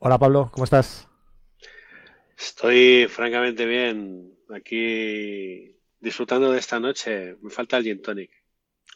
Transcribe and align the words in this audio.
Hola 0.00 0.16
Pablo, 0.16 0.48
¿cómo 0.52 0.62
estás? 0.62 1.08
Estoy 2.38 3.08
francamente 3.08 3.66
bien. 3.66 4.32
Aquí 4.54 5.76
disfrutando 5.98 6.52
de 6.52 6.60
esta 6.60 6.78
noche. 6.78 7.36
Me 7.42 7.50
falta 7.50 7.78
el 7.78 7.84
gin 7.84 8.00
tonic. 8.00 8.30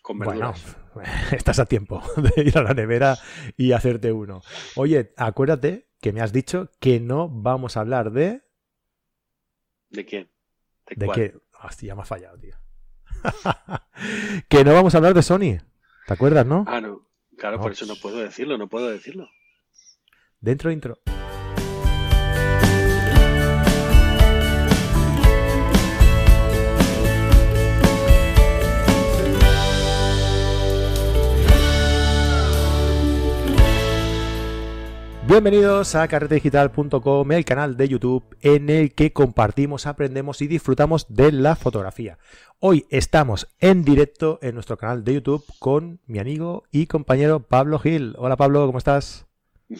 Con 0.01 0.19
bueno, 0.19 0.55
estás 1.33 1.59
a 1.59 1.67
tiempo 1.67 2.01
de 2.17 2.43
ir 2.43 2.57
a 2.57 2.63
la 2.63 2.73
nevera 2.73 3.19
y 3.57 3.73
hacerte 3.73 4.13
uno. 4.13 4.43
Oye, 4.77 5.13
acuérdate 5.17 5.89
que 6.01 6.13
me 6.13 6.21
has 6.21 6.33
dicho 6.33 6.71
que 6.79 7.01
no 7.01 7.29
vamos 7.29 7.77
a 7.77 7.81
hablar 7.81 8.13
de. 8.13 8.43
¿De 9.91 10.05
quién? 10.05 10.31
¿De, 10.87 11.09
qué? 11.09 11.35
Hostia, 11.65 11.89
ya 11.89 11.95
me 11.97 12.03
ha 12.03 12.05
fallado, 12.05 12.39
tío. 12.39 12.55
que 14.49 14.65
no 14.65 14.73
vamos 14.73 14.95
a 14.95 14.99
hablar 14.99 15.15
de 15.15 15.23
Sony. 15.23 15.59
¿Te 16.07 16.13
acuerdas, 16.13 16.47
no? 16.47 16.65
Ah, 16.69 16.81
no. 16.81 17.09
Claro, 17.37 17.61
por 17.61 17.73
eso 17.73 17.87
no 17.87 17.97
puedo 17.97 18.19
decirlo, 18.19 18.57
no 18.57 18.69
puedo 18.69 18.89
decirlo. 18.89 19.29
Dentro 20.43 20.73
intro. 20.73 20.99
Bienvenidos 35.29 35.95
a 35.95 36.09
carretedigital.com, 36.09 37.33
el 37.33 37.45
canal 37.45 37.77
de 37.77 37.89
YouTube 37.89 38.25
en 38.41 38.69
el 38.69 38.93
que 38.95 39.13
compartimos, 39.13 39.87
aprendemos 39.87 40.43
y 40.43 40.49
disfrutamos 40.49 41.07
de 41.09 41.31
la 41.31 41.55
fotografía. 41.55 42.19
Hoy 42.59 42.85
estamos 42.91 43.49
en 43.61 43.85
directo 43.85 44.41
en 44.43 44.55
nuestro 44.55 44.77
canal 44.77 45.05
de 45.05 45.15
YouTube 45.15 45.45
con 45.61 46.01
mi 46.07 46.19
amigo 46.19 46.65
y 46.73 46.87
compañero 46.87 47.47
Pablo 47.47 47.79
Gil. 47.79 48.17
Hola 48.19 48.37
Pablo, 48.37 48.67
¿cómo 48.67 48.79
estás? 48.79 49.32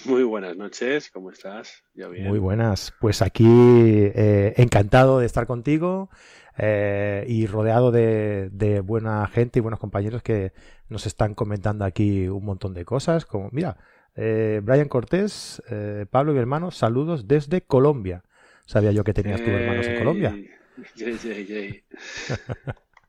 Muy 0.07 0.23
buenas 0.23 0.57
noches, 0.57 1.11
¿cómo 1.11 1.31
estás? 1.31 1.83
Muy 1.95 2.39
buenas, 2.39 2.95
pues 2.99 3.21
aquí 3.21 3.45
eh, 3.47 4.55
encantado 4.57 5.19
de 5.19 5.27
estar 5.27 5.47
contigo 5.47 6.09
eh, 6.57 7.25
y 7.29 7.47
rodeado 7.47 7.91
de, 7.91 8.49
de, 8.53 8.81
buena 8.81 9.27
gente 9.27 9.59
y 9.59 9.63
buenos 9.63 9.79
compañeros 9.79 10.23
que 10.23 10.53
nos 10.89 11.07
están 11.07 11.35
comentando 11.35 11.85
aquí 11.85 12.27
un 12.29 12.45
montón 12.45 12.73
de 12.73 12.85
cosas, 12.87 13.27
como 13.27 13.51
mira, 13.53 13.77
eh, 14.17 14.61
Brian 14.63 14.89
Cortés, 14.89 15.63
eh, 15.71 16.07
Pablo 16.11 16.33
y 16.33 16.35
mi 16.35 16.41
hermano, 16.41 16.71
saludos 16.71 17.29
desde 17.29 17.61
Colombia. 17.61 18.25
Sabía 18.65 18.93
yo 18.93 19.05
que 19.05 19.13
tenías 19.13 19.41
tus 19.41 19.49
hermanos 19.49 19.87
en 19.87 19.99
Colombia. 19.99 20.37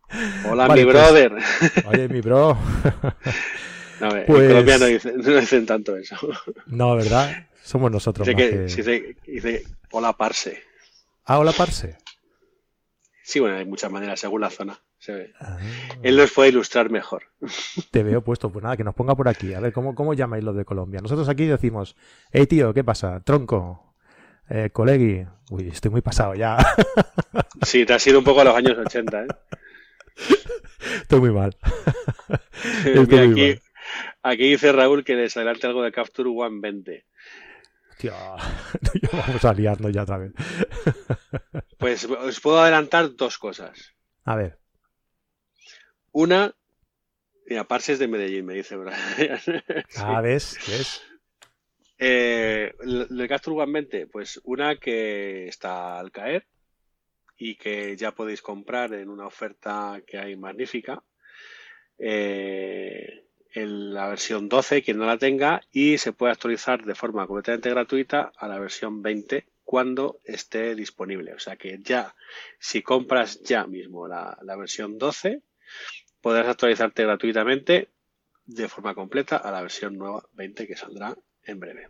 Hola, 0.49 0.67
mi 0.67 0.83
pues, 0.83 0.85
brother. 0.85 1.33
oye, 1.85 2.09
mi 2.09 2.21
bro. 2.21 2.57
No, 4.03 4.17
En 4.17 4.25
pues 4.25 4.47
Colombia 4.49 4.77
no 4.77 4.85
dicen, 5.39 5.65
tanto 5.65 5.95
eso. 5.95 6.17
No, 6.65 6.95
¿verdad? 6.97 7.47
Somos 7.61 7.89
nosotros. 7.89 8.27
Dice, 8.27 9.15
dice, 9.25 9.63
hola, 9.91 10.11
parce. 10.11 10.61
Ah, 11.23 11.39
hola, 11.39 11.53
parce. 11.53 11.97
Sí, 13.23 13.39
bueno, 13.39 13.55
hay 13.55 13.65
muchas 13.65 13.89
maneras 13.89 14.19
según 14.19 14.41
la 14.41 14.49
zona. 14.49 14.77
Ah. 15.39 15.57
Él 16.01 16.17
nos 16.17 16.31
puede 16.31 16.49
ilustrar 16.49 16.89
mejor. 16.89 17.23
Te 17.91 18.03
veo 18.03 18.21
puesto, 18.21 18.51
pues 18.51 18.63
nada, 18.63 18.75
que 18.75 18.83
nos 18.83 18.93
ponga 18.93 19.15
por 19.15 19.29
aquí. 19.29 19.53
A 19.53 19.61
ver, 19.61 19.71
¿cómo, 19.71 19.95
cómo 19.95 20.13
llamáis 20.13 20.43
los 20.43 20.55
de 20.55 20.65
Colombia? 20.65 20.99
Nosotros 21.01 21.29
aquí 21.29 21.45
decimos, 21.45 21.95
hey 22.31 22.45
tío, 22.45 22.73
¿qué 22.73 22.83
pasa? 22.83 23.21
Tronco, 23.21 23.95
eh, 24.49 24.69
colegui. 24.71 25.25
Uy, 25.49 25.69
estoy 25.69 25.91
muy 25.91 26.01
pasado 26.01 26.35
ya. 26.35 26.57
Sí, 27.63 27.85
te 27.85 27.93
ha 27.93 27.99
sido 27.99 28.19
un 28.19 28.25
poco 28.25 28.41
a 28.41 28.43
los 28.43 28.55
años 28.55 28.77
80, 28.77 29.23
¿eh? 29.23 29.27
Estoy 31.01 31.19
muy 31.21 31.31
mal. 31.31 31.55
aquí, 32.83 33.57
aquí 34.23 34.49
dice 34.49 34.71
Raúl 34.71 35.03
que 35.03 35.15
les 35.15 35.37
adelante 35.37 35.67
algo 35.67 35.83
de 35.83 35.91
Capture 35.91 36.29
One 36.29 36.59
20. 36.61 37.05
Tío, 37.97 38.13
vamos 39.13 39.45
a 39.45 39.53
liarnos 39.53 39.91
ya 39.93 40.03
otra 40.03 40.17
vez. 40.17 40.33
Pues 41.77 42.05
os 42.05 42.39
puedo 42.39 42.61
adelantar 42.61 43.13
dos 43.13 43.37
cosas. 43.37 43.93
A 44.23 44.37
ver. 44.37 44.57
Una, 46.13 46.55
mira, 47.45 47.65
Parses 47.65 47.99
de 47.99 48.07
Medellín, 48.07 48.45
me 48.45 48.53
dice 48.53 48.77
Ah, 49.97 50.21
¿ves? 50.21 50.57
¿Ves? 50.65 51.01
Eh, 51.97 52.73
el 52.79 53.27
Castro 53.27 53.53
Urban 53.53 53.85
pues 54.09 54.39
una 54.45 54.77
que 54.77 55.47
está 55.47 55.99
al 55.99 56.11
caer 56.11 56.47
y 57.37 57.55
que 57.55 57.97
ya 57.97 58.11
podéis 58.11 58.41
comprar 58.41 58.93
en 58.93 59.09
una 59.09 59.27
oferta 59.27 60.01
que 60.07 60.17
hay 60.17 60.37
magnífica. 60.37 61.03
Eh, 61.97 63.25
en 63.53 63.93
la 63.93 64.07
versión 64.07 64.49
12, 64.49 64.83
quien 64.83 64.97
no 64.97 65.05
la 65.05 65.17
tenga, 65.17 65.61
y 65.71 65.97
se 65.97 66.13
puede 66.13 66.33
actualizar 66.33 66.85
de 66.85 66.95
forma 66.95 67.27
completamente 67.27 67.69
gratuita 67.69 68.31
a 68.37 68.47
la 68.47 68.59
versión 68.59 69.01
20 69.01 69.45
cuando 69.63 70.19
esté 70.23 70.75
disponible. 70.75 71.33
O 71.33 71.39
sea 71.39 71.55
que 71.55 71.79
ya, 71.81 72.15
si 72.59 72.81
compras 72.81 73.41
ya 73.43 73.65
mismo 73.65 74.07
la, 74.07 74.37
la 74.41 74.55
versión 74.55 74.97
12, 74.97 75.41
podrás 76.21 76.47
actualizarte 76.47 77.03
gratuitamente 77.03 77.89
de 78.45 78.67
forma 78.67 78.93
completa 78.93 79.37
a 79.37 79.51
la 79.51 79.61
versión 79.61 79.97
nueva 79.97 80.23
20 80.33 80.67
que 80.67 80.75
saldrá 80.75 81.15
en 81.43 81.59
breve. 81.59 81.87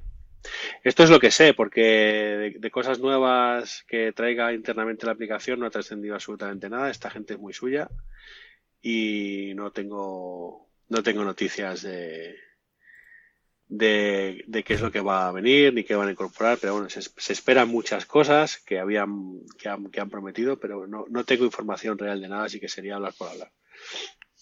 Esto 0.84 1.04
es 1.04 1.10
lo 1.10 1.20
que 1.20 1.32
sé, 1.32 1.54
porque 1.54 2.58
de, 2.60 2.72
cosas 2.72 3.00
nuevas 3.00 3.84
que 3.88 4.12
traiga 4.12 4.54
internamente 4.54 5.06
la 5.06 5.14
aplicación 5.14 5.60
no 5.60 5.66
ha 5.66 5.72
trascendido 5.72 6.16
absolutamente 6.16 6.70
nada. 6.70 6.90
Esta 6.90 7.10
gente 7.10 7.34
es 7.34 7.40
muy 7.40 7.54
suya 7.54 7.90
y 8.82 9.54
no 9.56 9.72
tengo, 9.72 10.68
no 10.90 11.04
tengo 11.04 11.24
noticias 11.24 11.82
de, 11.82 12.36
de, 13.68 14.64
qué 14.66 14.74
es 14.74 14.82
lo 14.82 14.92
que 14.92 15.02
va 15.02 15.28
a 15.28 15.32
venir 15.32 15.74
ni 15.74 15.84
qué 15.84 15.96
van 15.96 16.08
a 16.08 16.12
incorporar, 16.12 16.58
pero 16.60 16.74
bueno, 16.74 16.90
se, 16.90 17.00
esperan 17.34 17.70
muchas 17.70 18.06
cosas 18.06 18.58
que 18.58 18.80
habían 18.80 19.40
que 19.58 19.70
han, 19.70 19.90
que 19.90 20.00
han 20.00 20.10
prometido, 20.10 20.60
pero 20.60 20.88
no, 20.88 21.06
no 21.10 21.24
tengo 21.24 21.46
información 21.46 21.98
real 21.98 22.22
de 22.22 22.30
nada, 22.30 22.46
así 22.46 22.60
que 22.60 22.70
sería 22.70 22.96
hablar 22.96 23.14
por 23.18 23.30
hablar. 23.30 23.52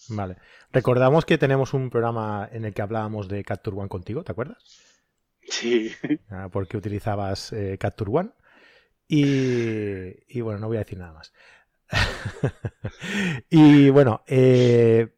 Vale. 0.10 0.38
Recordamos 0.72 1.26
que 1.26 1.38
tenemos 1.38 1.74
un 1.74 1.90
programa 1.90 2.48
en 2.52 2.66
el 2.66 2.74
que 2.74 2.82
hablábamos 2.82 3.28
de 3.28 3.44
Capture 3.44 3.78
One 3.78 3.90
contigo, 3.90 4.24
¿te 4.24 4.32
acuerdas? 4.32 4.58
Sí. 5.44 5.92
Ah, 6.30 6.50
porque 6.52 6.78
utilizabas 6.78 7.52
eh, 7.54 7.78
Capture 7.80 8.12
One. 8.12 8.30
Y, 9.08 10.40
bueno, 10.40 10.60
no 10.60 10.68
voy 10.68 10.78
a 10.78 10.82
decir 10.82 10.98
nada 10.98 11.12
más. 11.12 11.34
y 13.50 13.90
bueno, 13.90 14.24
eh, 14.26 15.14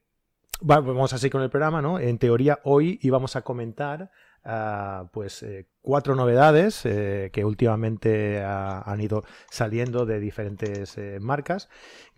vamos 0.63 1.13
así 1.13 1.29
con 1.29 1.41
el 1.41 1.49
programa, 1.49 1.81
¿no? 1.81 1.99
En 1.99 2.17
teoría, 2.17 2.59
hoy 2.63 2.99
íbamos 3.01 3.35
a 3.35 3.41
comentar 3.41 4.11
ah, 4.43 5.09
pues 5.11 5.43
eh, 5.43 5.67
cuatro 5.81 6.15
novedades 6.15 6.81
que 6.83 7.43
últimamente 7.45 8.43
han 8.43 9.01
ido 9.01 9.23
saliendo 9.49 10.05
de 10.05 10.19
diferentes 10.19 10.97
marcas 11.19 11.69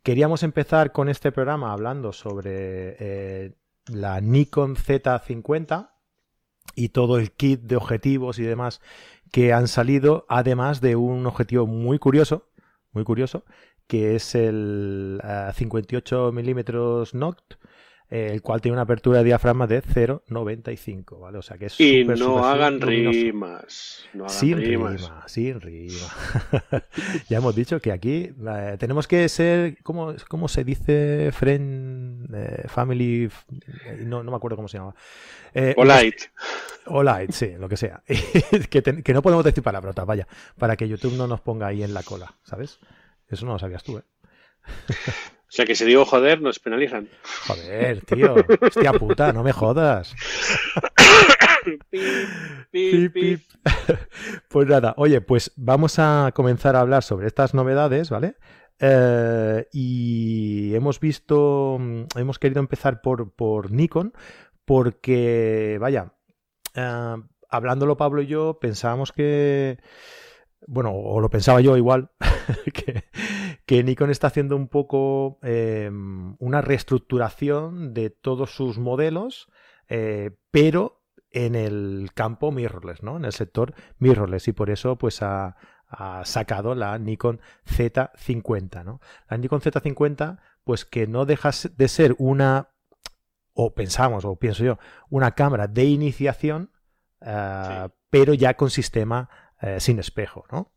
Queríamos 0.06 0.44
empezar 0.44 0.92
con 0.92 1.10
este 1.10 1.32
programa 1.32 1.74
hablando 1.74 2.14
sobre 2.14 2.96
eh, 3.00 3.56
la 3.88 4.22
Nikon 4.22 4.76
Z50 4.76 5.90
y 6.76 6.90
todo 6.90 7.18
el 7.18 7.32
kit 7.32 7.62
de 7.62 7.76
objetivos 7.76 8.38
y 8.38 8.44
demás 8.44 8.82
que 9.32 9.52
han 9.52 9.68
salido, 9.68 10.28
además 10.30 10.80
de 10.80 10.96
un 10.96 11.26
objetivo 11.26 11.66
muy 11.66 11.98
curioso, 11.98 12.52
muy 12.92 13.04
curioso, 13.04 13.46
que 13.88 14.16
es 14.16 14.36
el 14.36 15.20
58 15.56 16.32
mm 16.32 16.60
Noct 17.14 17.56
el 18.10 18.42
cual 18.42 18.62
tiene 18.62 18.74
una 18.74 18.84
apertura 18.84 19.20
de 19.20 19.26
diafragma 19.26 19.68
de 19.68 19.82
0,95, 19.82 21.20
¿vale? 21.20 21.40
O 21.40 21.42
sea 21.42 21.58
que 21.58 21.66
es 21.66 21.80
Y 21.80 22.04
no, 22.06 22.46
hagan 22.46 22.80
rimas, 22.80 24.06
sin 24.28 24.58
rima, 24.58 25.24
sin 25.26 25.60
rima. 25.60 26.08
ya 27.30 27.38
hemos 27.38 27.56
dicho 27.56 27.80
que 27.80 27.92
aquí 27.92 28.32
eh, 28.48 28.76
tenemos 28.80 29.08
que 29.08 29.28
ser, 29.28 29.82
¿cómo, 29.84 30.14
cómo 30.28 30.48
se 30.48 30.64
dice? 30.64 31.32
Friend, 31.32 32.34
eh, 32.34 32.68
family, 32.68 33.30
eh, 33.86 34.04
no, 34.06 34.24
no, 34.24 34.32
me 34.32 34.38
acuerdo 34.38 34.56
cómo 34.56 34.68
se 34.68 34.78
llama. 34.78 34.96
o 35.76 35.84
light. 35.84 36.22
O 36.86 37.04
light, 37.04 37.32
sí, 37.32 37.54
lo 37.58 37.68
que 37.68 37.78
sea. 37.78 38.04
que, 38.70 38.82
que, 38.82 39.14
no 39.14 39.22
podemos 39.22 39.44
decir 39.44 39.64
palabrotas, 39.64 40.06
vaya, 40.06 40.28
para 40.58 40.76
que 40.76 40.88
YouTube 40.88 41.18
no 41.18 41.28
nos 41.28 41.42
ponga 41.42 41.68
ahí 41.68 41.84
en 41.84 41.94
la 41.94 42.04
cola, 42.04 42.36
¿sabes? 42.44 42.80
Eso 43.28 43.46
no 43.46 43.54
lo 43.54 43.60
sabías 43.60 43.84
tú, 43.84 43.98
¿eh? 43.98 44.04
O 45.48 45.52
sea 45.56 45.66
que 45.66 45.76
si 45.76 45.86
digo 45.86 46.06
joder, 46.06 46.42
nos 46.42 46.60
penalizan. 46.60 47.08
Joder, 47.48 48.04
tío. 48.06 48.36
Hostia 48.62 48.94
puta, 48.94 49.32
no 49.32 49.44
me 49.44 49.54
jodas. 49.54 50.16
Pues 54.50 54.68
nada, 54.68 54.94
oye, 54.98 55.22
pues 55.22 55.52
vamos 55.56 55.98
a 55.98 56.32
comenzar 56.34 56.76
a 56.76 56.82
hablar 56.82 57.04
sobre 57.04 57.28
estas 57.28 57.54
novedades, 57.54 58.10
¿vale? 58.10 58.36
Eh, 58.80 59.68
y 59.72 60.76
hemos 60.76 61.00
visto, 61.00 61.78
hemos 62.16 62.40
querido 62.40 62.60
empezar 62.60 63.02
por, 63.02 63.34
por 63.34 63.72
Nikon, 63.72 64.14
porque, 64.66 65.78
vaya, 65.80 66.14
eh, 66.76 67.16
hablándolo 67.50 67.98
Pablo 67.98 68.22
y 68.22 68.28
yo, 68.28 68.60
pensábamos 68.60 69.12
que, 69.12 69.80
bueno, 70.68 70.92
o 70.94 71.20
lo 71.22 71.30
pensaba 71.30 71.62
yo 71.62 71.78
igual, 71.78 72.12
que, 72.74 73.06
que 73.66 73.84
Nikon 73.84 74.10
está 74.10 74.28
haciendo 74.28 74.56
un 74.56 74.68
poco 74.68 75.40
em, 75.42 76.36
una 76.40 76.62
reestructuración 76.62 77.94
de 77.94 78.10
todos 78.10 78.56
sus 78.56 78.78
modelos, 78.78 79.50
eh, 79.88 80.32
pero 80.52 81.04
en 81.32 81.56
el 81.56 82.12
campo 82.14 82.52
mirrorless, 82.52 83.04
¿no? 83.04 83.18
En 83.18 83.26
el 83.26 83.34
sector 83.34 83.74
mirrorless 84.00 84.48
y 84.48 84.54
por 84.54 84.70
eso 84.70 84.98
pues 84.98 85.22
ha, 85.22 85.56
sacado 86.24 86.76
la 86.76 86.98
Nikon 86.98 87.40
Z50, 87.66 88.84
¿no? 88.84 89.00
La 89.30 89.38
Nikon 89.38 89.62
Z50 89.62 90.40
pues 90.64 90.84
que 90.84 91.08
no 91.08 91.26
deja 91.26 91.52
de 91.78 91.88
ser 91.88 92.16
una 92.18 92.70
o 93.54 93.74
pensamos 93.76 94.26
o 94.26 94.36
pienso 94.36 94.66
yo 94.66 94.78
una 95.10 95.36
cámara 95.36 95.68
de 95.68 95.86
iniciación 95.86 96.72
eh, 97.22 97.88
pero 98.10 98.34
ya 98.34 98.56
con 98.56 98.72
sistema 98.72 99.30
eh, 99.62 99.80
sin 99.80 100.00
espejo, 100.00 100.46
¿no? 100.52 100.75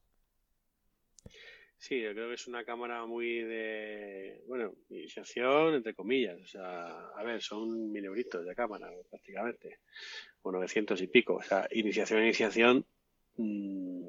Sí, 1.81 2.01
yo 2.03 2.13
creo 2.13 2.29
que 2.29 2.35
es 2.35 2.49
una 2.49 2.65
cámara 2.65 3.07
muy 3.07 3.41
de, 3.45 4.43
bueno, 4.49 4.75
iniciación, 4.91 5.75
entre 5.75 5.95
comillas. 5.95 6.41
O 6.43 6.47
sea, 6.47 6.89
a 7.17 7.23
ver, 7.23 7.41
son 7.41 7.93
mil 7.93 8.05
euritos 8.05 8.45
de 8.45 8.55
cámara 8.55 8.91
prácticamente, 9.09 9.79
o 10.43 10.51
900 10.51 11.01
y 11.01 11.07
pico. 11.07 11.37
O 11.37 11.43
sea, 11.43 11.69
iniciación, 11.71 12.25
iniciación. 12.25 12.85
Mm, 13.37 14.09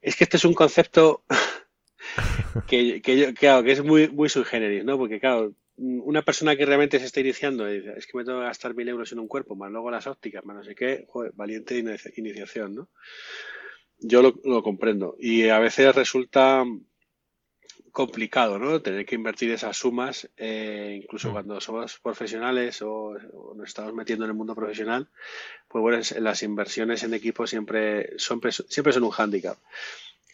es 0.00 0.16
que 0.16 0.24
este 0.24 0.36
es 0.36 0.44
un 0.44 0.54
concepto 0.54 1.24
que, 2.68 3.00
yo, 3.00 3.34
claro, 3.34 3.64
que 3.64 3.72
es 3.72 3.82
muy, 3.82 4.08
muy 4.08 4.28
sui 4.28 4.44
generis, 4.44 4.84
¿no? 4.84 4.96
Porque, 4.96 5.18
claro, 5.18 5.56
una 5.76 6.22
persona 6.22 6.54
que 6.54 6.66
realmente 6.66 7.00
se 7.00 7.06
está 7.06 7.18
iniciando 7.18 7.68
y 7.68 7.80
dice, 7.80 7.94
es 7.96 8.06
que 8.06 8.16
me 8.16 8.24
tengo 8.24 8.38
que 8.38 8.44
gastar 8.44 8.74
mil 8.76 8.88
euros 8.88 9.10
en 9.10 9.18
un 9.18 9.26
cuerpo, 9.26 9.56
más 9.56 9.72
luego 9.72 9.90
las 9.90 10.06
ópticas, 10.06 10.44
más 10.44 10.56
no 10.56 10.62
sé 10.62 10.76
qué, 10.76 11.04
joder, 11.08 11.32
valiente 11.34 11.82
iniciación, 12.16 12.76
¿no? 12.76 12.90
Yo 13.98 14.22
lo 14.22 14.62
comprendo. 14.62 15.16
Y 15.18 15.48
a 15.48 15.60
veces 15.60 15.94
resulta 15.94 16.64
complicado, 17.92 18.58
¿no? 18.58 18.80
Tener 18.80 19.04
que 19.04 19.14
invertir 19.14 19.50
esas 19.52 19.76
sumas, 19.76 20.28
eh, 20.38 20.98
incluso 21.02 21.28
mm. 21.28 21.32
cuando 21.32 21.60
somos 21.60 21.98
profesionales 22.00 22.80
o, 22.80 23.14
nos 23.54 23.68
estamos 23.68 23.92
metiendo 23.92 24.24
en 24.24 24.30
el 24.30 24.36
mundo 24.36 24.54
profesional, 24.54 25.08
pues 25.68 25.82
bueno, 25.82 26.02
las 26.20 26.42
inversiones 26.42 27.02
en 27.02 27.12
equipo 27.12 27.46
siempre 27.46 28.18
son, 28.18 28.40
siempre 28.50 28.92
son 28.92 29.04
un 29.04 29.10
hándicap. 29.10 29.58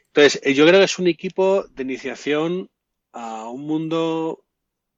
Entonces, 0.06 0.40
eh, 0.44 0.54
yo 0.54 0.66
creo 0.66 0.78
que 0.78 0.84
es 0.84 0.98
un 1.00 1.08
equipo 1.08 1.64
de 1.64 1.82
iniciación 1.82 2.70
a 3.12 3.48
un 3.48 3.66
mundo 3.66 4.44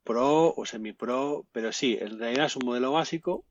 pro 0.05 0.55
o 0.55 0.67
semi-pro, 0.67 1.47
pero 1.53 1.73
sí, 1.73 1.97
en 1.99 2.19
realidad 2.19 2.47
es 2.47 2.57
un 2.57 2.67
modelo 2.67 2.93
básico. 2.93 3.47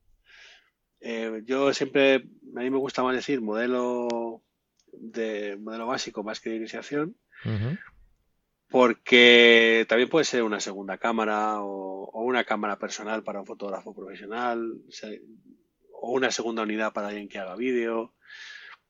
Eh, 1.01 1.41
yo 1.45 1.73
siempre, 1.73 2.15
a 2.55 2.59
mí 2.59 2.69
me 2.69 2.77
gusta 2.77 3.01
más 3.01 3.15
decir 3.15 3.41
modelo 3.41 4.43
de 4.91 5.57
modelo 5.57 5.87
básico 5.87 6.23
más 6.23 6.39
que 6.39 6.51
de 6.51 6.57
iniciación, 6.57 7.15
porque 8.69 9.85
también 9.89 10.09
puede 10.09 10.25
ser 10.25 10.43
una 10.43 10.59
segunda 10.59 10.97
cámara 10.97 11.61
o, 11.61 12.11
una 12.13 12.43
cámara 12.43 12.77
personal 12.77 13.23
para 13.23 13.39
un 13.39 13.45
fotógrafo 13.45 13.93
profesional, 13.95 14.81
o 15.93 16.11
una 16.11 16.31
segunda 16.31 16.63
unidad 16.63 16.93
para 16.93 17.07
alguien 17.07 17.27
que 17.27 17.39
haga 17.39 17.55
vídeo, 17.55 18.13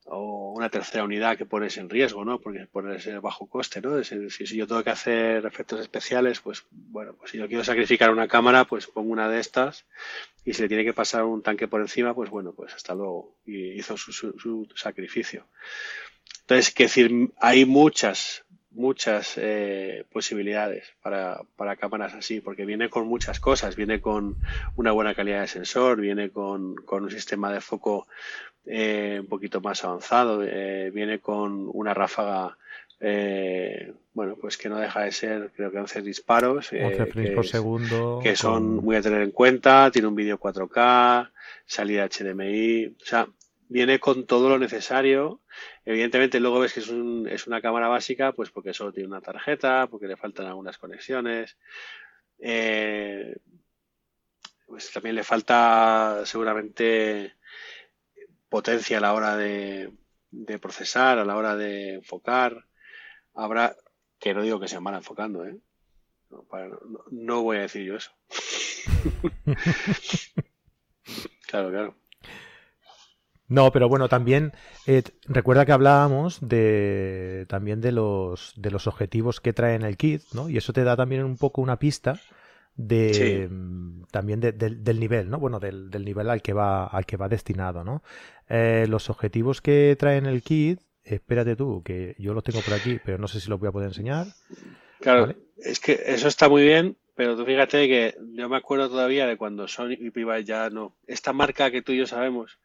o 0.05 0.53
una 0.55 0.69
tercera 0.69 1.03
unidad 1.03 1.37
que 1.37 1.45
pones 1.45 1.77
en 1.77 1.89
riesgo, 1.89 2.25
¿no? 2.25 2.41
Porque 2.41 2.65
pones 2.65 3.07
bajo 3.21 3.47
coste, 3.47 3.81
¿no? 3.81 4.03
Si, 4.03 4.29
si, 4.29 4.57
yo 4.57 4.67
tengo 4.67 4.83
que 4.83 4.89
hacer 4.89 5.45
efectos 5.45 5.79
especiales, 5.79 6.41
pues 6.41 6.65
bueno, 6.71 7.13
pues 7.13 7.31
si 7.31 7.37
yo 7.37 7.47
quiero 7.47 7.63
sacrificar 7.63 8.11
una 8.11 8.27
cámara, 8.27 8.65
pues 8.65 8.87
pongo 8.87 9.11
una 9.11 9.29
de 9.29 9.39
estas 9.39 9.85
y 10.43 10.53
si 10.53 10.63
le 10.63 10.67
tiene 10.67 10.83
que 10.83 10.93
pasar 10.93 11.23
un 11.23 11.43
tanque 11.43 11.67
por 11.67 11.81
encima, 11.81 12.15
pues 12.15 12.29
bueno, 12.29 12.53
pues 12.53 12.73
hasta 12.73 12.95
luego. 12.95 13.37
Y 13.45 13.79
hizo 13.79 13.97
su, 13.97 14.11
su 14.11 14.67
sacrificio. 14.75 15.45
Entonces, 16.41 16.73
que 16.73 16.83
decir, 16.83 17.31
hay 17.39 17.65
muchas, 17.65 18.43
muchas 18.71 19.33
eh, 19.37 20.05
posibilidades 20.11 20.85
para, 21.01 21.41
para, 21.55 21.75
cámaras 21.75 22.13
así, 22.13 22.39
porque 22.41 22.65
viene 22.65 22.89
con 22.89 23.07
muchas 23.07 23.39
cosas, 23.39 23.75
viene 23.75 24.01
con 24.01 24.37
una 24.75 24.91
buena 24.91 25.15
calidad 25.15 25.41
de 25.41 25.47
sensor, 25.47 25.99
viene 25.99 26.29
con, 26.29 26.75
con 26.75 27.03
un 27.03 27.11
sistema 27.11 27.51
de 27.51 27.61
foco 27.61 28.07
eh, 28.65 29.17
un 29.21 29.27
poquito 29.27 29.61
más 29.61 29.83
avanzado, 29.83 30.43
eh, 30.43 30.91
viene 30.93 31.19
con 31.19 31.69
una 31.73 31.93
ráfaga 31.93 32.57
bueno, 34.13 34.35
pues 34.35 34.57
que 34.57 34.67
no 34.67 34.77
deja 34.77 35.03
de 35.03 35.13
ser, 35.13 35.51
creo 35.55 35.71
que 35.71 35.77
11 35.77 36.01
disparos. 36.01 36.73
11 36.73 37.05
frames 37.05 37.31
por 37.31 37.47
segundo. 37.47 38.19
Que 38.21 38.35
son 38.35 38.75
muy 38.75 38.97
a 38.97 39.01
tener 39.01 39.21
en 39.21 39.31
cuenta, 39.31 39.89
tiene 39.91 40.09
un 40.09 40.15
vídeo 40.15 40.37
4K, 40.37 41.29
salida 41.65 42.09
HDMI, 42.09 42.87
o 42.87 43.05
sea, 43.05 43.29
viene 43.69 43.99
con 43.99 44.25
todo 44.25 44.49
lo 44.49 44.59
necesario. 44.59 45.41
Evidentemente 45.85 46.39
luego 46.39 46.59
ves 46.59 46.73
que 46.73 46.81
es, 46.81 46.89
un, 46.89 47.27
es 47.29 47.47
una 47.47 47.61
cámara 47.61 47.87
básica, 47.87 48.33
pues 48.33 48.49
porque 48.49 48.73
solo 48.73 48.91
tiene 48.91 49.07
una 49.07 49.21
tarjeta, 49.21 49.87
porque 49.87 50.07
le 50.07 50.17
faltan 50.17 50.47
algunas 50.47 50.77
conexiones. 50.77 51.57
Eh, 52.39 53.37
pues 54.65 54.91
también 54.91 55.15
le 55.15 55.23
falta 55.23 56.23
seguramente 56.25 57.35
potencia 58.49 58.97
a 58.97 59.01
la 59.01 59.13
hora 59.13 59.37
de, 59.37 59.91
procesar, 60.59 61.19
a 61.19 61.25
la 61.25 61.37
hora 61.37 61.55
de 61.55 61.95
enfocar. 61.95 62.65
Habrá, 63.35 63.75
que 64.19 64.33
no 64.33 64.41
digo 64.41 64.59
que 64.59 64.67
se 64.67 64.79
van 64.79 64.95
enfocando, 64.95 65.45
¿eh? 65.45 65.57
no 67.11 67.41
voy 67.41 67.57
a 67.57 67.61
decir 67.61 67.85
yo 67.85 67.95
eso. 67.95 68.11
claro, 71.47 71.69
claro. 71.69 71.95
No, 73.49 73.71
pero 73.71 73.89
bueno, 73.89 74.07
también 74.07 74.53
eh, 74.85 75.01
recuerda 75.27 75.65
que 75.65 75.71
hablábamos 75.71 76.37
de 76.39 77.45
también 77.49 77.81
de 77.81 77.91
los 77.91 78.53
de 78.55 78.69
los 78.69 78.85
objetivos 78.85 79.41
que 79.41 79.53
trae 79.53 79.75
en 79.75 79.81
el 79.81 79.97
kit, 79.97 80.21
¿no? 80.33 80.49
Y 80.49 80.57
eso 80.57 80.71
te 80.71 80.83
da 80.83 80.95
también 80.95 81.23
un 81.23 81.35
poco 81.35 81.61
una 81.61 81.79
pista 81.79 82.21
de 82.75 83.49
mm, 83.49 84.03
también 84.11 84.39
del 84.39 84.99
nivel, 84.99 85.31
¿no? 85.31 85.39
Bueno, 85.39 85.59
del, 85.59 85.89
nivel 86.05 86.29
al 86.29 86.43
que 86.43 86.53
va 86.53 86.85
al 86.85 87.07
que 87.07 87.17
va 87.17 87.27
destinado, 87.27 87.83
¿no? 87.83 88.03
Eh, 88.47 88.85
los 88.87 89.09
objetivos 89.09 89.61
que 89.61 89.95
trae 89.97 90.17
en 90.17 90.27
el 90.27 90.43
kit, 90.43 90.79
espérate 91.03 91.55
tú, 91.55 91.81
que 91.83 92.15
yo 92.19 92.35
los 92.35 92.43
tengo 92.43 92.61
por 92.61 92.75
aquí, 92.75 92.99
pero 93.03 93.17
no 93.17 93.27
sé 93.27 93.41
si 93.41 93.49
los 93.49 93.59
voy 93.59 93.69
a 93.69 93.71
poder 93.71 93.89
enseñar. 93.89 94.27
Claro, 94.99 95.33
es 95.57 95.79
que 95.79 95.99
eso 96.05 96.27
está 96.27 96.49
muy 96.49 96.63
bien, 96.63 96.97
pero 97.15 97.35
tú 97.35 97.45
fíjate 97.45 97.87
que 97.87 98.15
yo 98.33 98.47
me 98.47 98.57
acuerdo 98.57 98.89
todavía 98.89 99.25
de 99.25 99.37
cuando 99.37 99.67
Sony 99.67 99.97
y 99.99 100.11
Piva 100.11 100.39
ya 100.39 100.69
no. 100.69 100.95
Esta 101.07 101.33
marca 101.33 101.71
que 101.71 101.81
tú 101.81 101.93
y 101.93 101.97
yo 101.97 102.05
sabemos. 102.05 102.59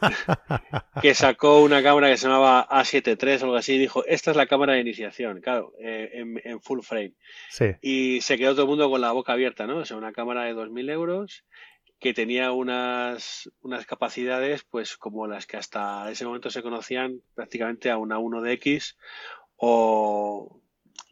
que 1.02 1.14
sacó 1.14 1.60
una 1.62 1.82
cámara 1.82 2.08
que 2.08 2.16
se 2.16 2.26
llamaba 2.26 2.68
A73 2.68 3.40
o 3.40 3.44
algo 3.44 3.56
así 3.56 3.74
y 3.74 3.78
dijo, 3.78 4.04
esta 4.06 4.30
es 4.30 4.36
la 4.36 4.46
cámara 4.46 4.74
de 4.74 4.80
iniciación, 4.80 5.40
claro, 5.40 5.72
eh, 5.80 6.24
en, 6.44 6.60
full 6.60 6.80
frame. 6.80 7.14
Y 7.80 8.20
se 8.20 8.38
quedó 8.38 8.52
todo 8.52 8.62
el 8.62 8.68
mundo 8.68 8.90
con 8.90 9.00
la 9.00 9.12
boca 9.12 9.32
abierta, 9.32 9.66
¿no? 9.66 9.78
O 9.78 9.84
sea, 9.84 9.96
una 9.96 10.12
cámara 10.12 10.44
de 10.44 10.54
2.000 10.54 10.90
euros 10.90 11.44
que 11.98 12.14
tenía 12.14 12.52
unas, 12.52 13.50
unas 13.60 13.84
capacidades 13.84 14.62
pues 14.62 14.96
como 14.96 15.26
las 15.26 15.46
que 15.46 15.56
hasta 15.56 16.08
ese 16.10 16.24
momento 16.24 16.48
se 16.48 16.62
conocían 16.62 17.22
prácticamente 17.34 17.90
a 17.90 17.96
una 17.96 18.18
1DX 18.18 18.94
o 19.56 20.60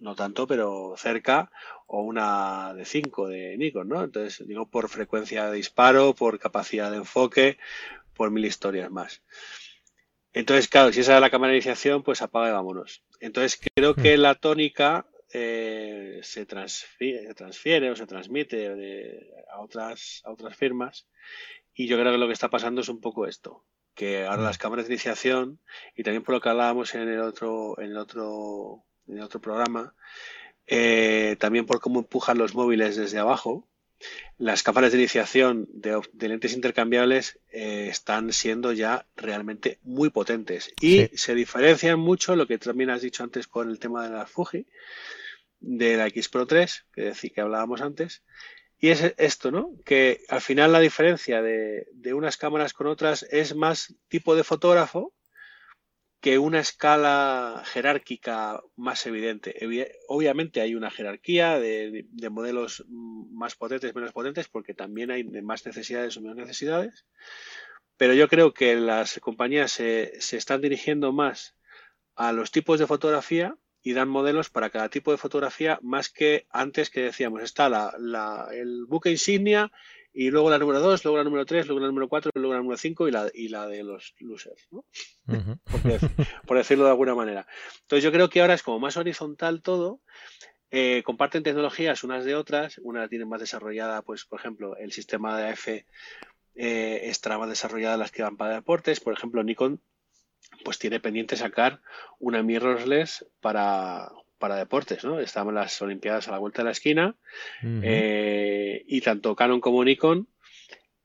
no 0.01 0.15
tanto, 0.15 0.47
pero 0.47 0.95
cerca, 0.97 1.51
o 1.87 2.03
una 2.03 2.75
de 2.75 2.85
5 2.85 3.29
de 3.29 3.57
Nikon, 3.57 3.89
¿no? 3.89 4.05
Entonces, 4.05 4.47
digo, 4.47 4.69
por 4.69 4.89
frecuencia 4.89 5.47
de 5.47 5.57
disparo, 5.57 6.15
por 6.15 6.39
capacidad 6.39 6.91
de 6.91 6.99
enfoque, 6.99 7.59
por 8.17 8.31
mil 8.31 8.45
historias 8.45 8.91
más. 8.91 9.23
Entonces, 10.33 10.69
claro, 10.69 10.93
si 10.93 11.01
esa 11.01 11.15
es 11.15 11.21
la 11.21 11.31
cámara 11.31 11.53
de 11.53 11.59
iniciación, 11.59 12.03
pues 12.03 12.21
apaga 12.21 12.51
y 12.51 12.53
vámonos. 12.53 13.03
Entonces, 13.21 13.59
creo 13.75 13.95
que 13.95 14.19
hmm. 14.19 14.21
la 14.21 14.35
tónica 14.35 15.07
eh, 15.33 16.21
se, 16.23 16.45
transfiere, 16.45 17.33
transfiere, 17.35 17.91
o 17.91 17.97
se 17.97 18.07
transmite 18.07 18.69
a, 19.51 19.61
otras, 19.61 20.21
a 20.25 20.33
otras 20.33 20.55
firmas. 20.55 21.07
Y 21.73 21.87
yo 21.87 21.99
creo 21.99 22.13
que 22.13 22.19
lo 22.19 22.27
que 22.27 22.35
está 22.35 22.51
pasando 22.51 22.83
es 22.83 22.89
un 22.89 23.01
poco 23.01 23.27
esto. 23.27 23.65
Que 23.95 24.27
ahora 24.27 24.43
las 24.43 24.59
hmm. 24.59 24.61
cámaras 24.61 24.89
de 24.89 24.95
iniciación, 24.95 25.61
y 25.95 26.03
también 26.03 26.23
por 26.23 26.35
lo 26.35 26.41
que 26.41 26.51
hablábamos 26.51 26.95
en 26.95 27.09
el 27.09 27.21
otro, 27.21 27.81
en 27.81 27.93
el 27.93 27.97
otro, 27.97 28.85
en 29.07 29.17
el 29.17 29.23
otro 29.23 29.41
programa, 29.41 29.95
eh, 30.67 31.37
también 31.39 31.65
por 31.65 31.81
cómo 31.81 32.01
empujan 32.01 32.39
los 32.39 32.55
móviles 32.55 32.97
desde 32.97 33.19
abajo, 33.19 33.67
las 34.39 34.63
cámaras 34.63 34.93
de 34.93 34.99
iniciación 34.99 35.67
de, 35.73 36.03
lentes 36.29 36.53
intercambiables 36.53 37.39
eh, 37.51 37.89
están 37.91 38.33
siendo 38.33 38.73
ya 38.73 39.07
realmente 39.17 39.79
muy 39.83 40.11
potentes 40.11 40.73
y 40.81 41.09
se 41.17 41.35
diferencian 41.35 41.99
mucho 41.99 42.37
lo 42.37 42.47
que 42.47 42.59
también 42.59 42.91
has 42.91 43.03
dicho 43.03 43.23
antes 43.23 43.47
con 43.49 43.71
el 43.71 43.79
tema 43.79 44.05
de 44.05 44.15
la 44.15 44.27
Fuji, 44.27 44.67
de 45.61 45.97
la 45.97 46.07
X 46.09 46.29
Pro 46.29 46.47
3, 46.47 46.87
que, 46.93 47.03
decía, 47.03 47.31
que 47.35 47.41
hablábamos 47.41 47.81
antes. 47.81 48.23
Y 48.79 48.91
es 48.91 49.15
esto, 49.17 49.51
¿no? 49.51 49.73
Que 49.87 50.21
al 50.29 50.43
final 50.43 50.73
la 50.73 50.81
diferencia 50.81 51.41
de, 51.41 51.87
de 51.95 52.13
unas 52.13 52.37
cámaras 52.37 52.75
con 52.75 52.89
otras 52.89 53.23
es 53.31 53.55
más 53.55 53.95
tipo 54.09 54.37
de 54.37 54.45
fotógrafo 54.45 55.15
que 56.27 56.41
una 56.41 56.59
escala 56.59 57.63
jerárquica 57.67 58.61
más 58.75 59.07
evidente. 59.07 59.55
Obviamente 60.09 60.61
hay 60.61 60.75
una 60.75 60.91
jerarquía 60.91 61.61
de, 61.61 62.05
modelos 62.33 62.85
más 62.89 63.55
potentes, 63.55 63.95
menos 63.95 64.11
potentes, 64.11 64.49
porque 64.49 64.75
también 64.75 65.13
hay 65.13 65.23
más 65.23 65.65
necesidades 65.65 66.17
o 66.17 66.23
menos 66.23 66.37
necesidades. 66.37 67.07
Pero 67.97 68.13
yo 68.13 68.27
creo 68.27 68.53
que 68.53 68.75
las 68.75 69.21
compañías 69.21 69.71
se, 69.71 70.15
están 70.37 70.63
dirigiendo 70.63 71.13
más 71.13 71.55
a 72.17 72.33
los 72.33 72.51
tipos 72.51 72.81
de 72.81 72.89
fotografía 72.89 73.57
y 73.81 73.93
dan 73.93 74.09
modelos 74.09 74.51
para 74.51 74.71
cada 74.71 74.89
tipo 74.89 75.13
de 75.13 75.19
fotografía 75.19 75.79
más 75.81 76.09
que 76.09 76.49
antes 76.51 76.91
que 76.91 77.03
decíamos 77.03 77.45
está 77.45 77.69
la, 77.69 78.49
el 78.53 78.85
buque 78.87 79.13
insignia 79.13 79.71
y 80.19 80.31
luego 80.31 80.49
la 80.49 80.59
número 80.59 80.81
2, 80.81 81.05
luego 81.05 81.19
la 81.19 81.25
número 81.25 81.45
3, 81.45 81.67
luego 81.67 81.81
la 81.81 81.89
número 81.89 82.09
4, 82.09 82.31
luego 82.37 82.55
la 82.55 82.61
número 82.61 82.79
5 82.79 83.07
y 83.07 83.11
la, 83.11 83.31
y 83.35 83.49
la 83.49 83.67
de 83.67 83.85
los 83.85 84.15
losers, 84.19 84.67
¿no? 84.71 84.87
por, 86.47 86.57
decirlo 86.57 86.85
de 86.85 86.91
alguna 86.91 87.15
manera. 87.15 87.47
Entonces 87.83 88.03
yo 88.03 88.11
creo 88.11 88.31
que 88.31 88.41
ahora 88.41 88.55
es 88.55 88.63
como 88.63 88.79
más 88.79 88.97
horizontal 88.97 89.61
todo. 89.61 90.01
Eh, 90.71 91.03
comparten 91.05 91.43
tecnologías 91.43 92.03
unas 92.03 92.25
de 92.25 92.35
otras, 92.35 92.79
una 92.83 93.07
tiene 93.09 93.27
más 93.27 93.41
desarrollada, 93.41 94.01
pues 94.01 94.25
por 94.25 94.41
ejemplo, 94.41 94.75
el 94.79 94.91
sistema 94.91 95.37
de 95.37 95.51
AF 95.51 95.69
eh, 95.69 95.85
está 96.55 97.37
más 97.37 97.51
desarrollada 97.51 97.99
las 97.99 98.11
que 98.11 98.23
van 98.23 98.39
para 98.39 98.55
deportes, 98.55 99.01
por 99.01 99.13
ejemplo, 99.13 99.45
Nikon 99.45 99.83
pues 100.65 100.79
tiene 100.79 100.99
pendiente 100.99 101.37
sacar 101.37 101.83
una 102.19 102.43
mirrorless 102.43 103.27
para, 103.43 104.11
para 104.39 104.57
deportes, 104.57 105.05
¿no? 105.05 105.21
Estaban 105.21 105.55
las 105.55 105.81
Olimpiadas 105.83 106.29
a 106.29 106.33
la 106.33 106.39
vuelta 106.39 106.63
de 106.63 106.67
la 106.67 106.73
esquina 106.73 107.15
eh, 107.63 108.85
y 108.87 109.01
tanto 109.01 109.35
Canon 109.35 109.61
como 109.61 109.85
Nikon 109.85 110.29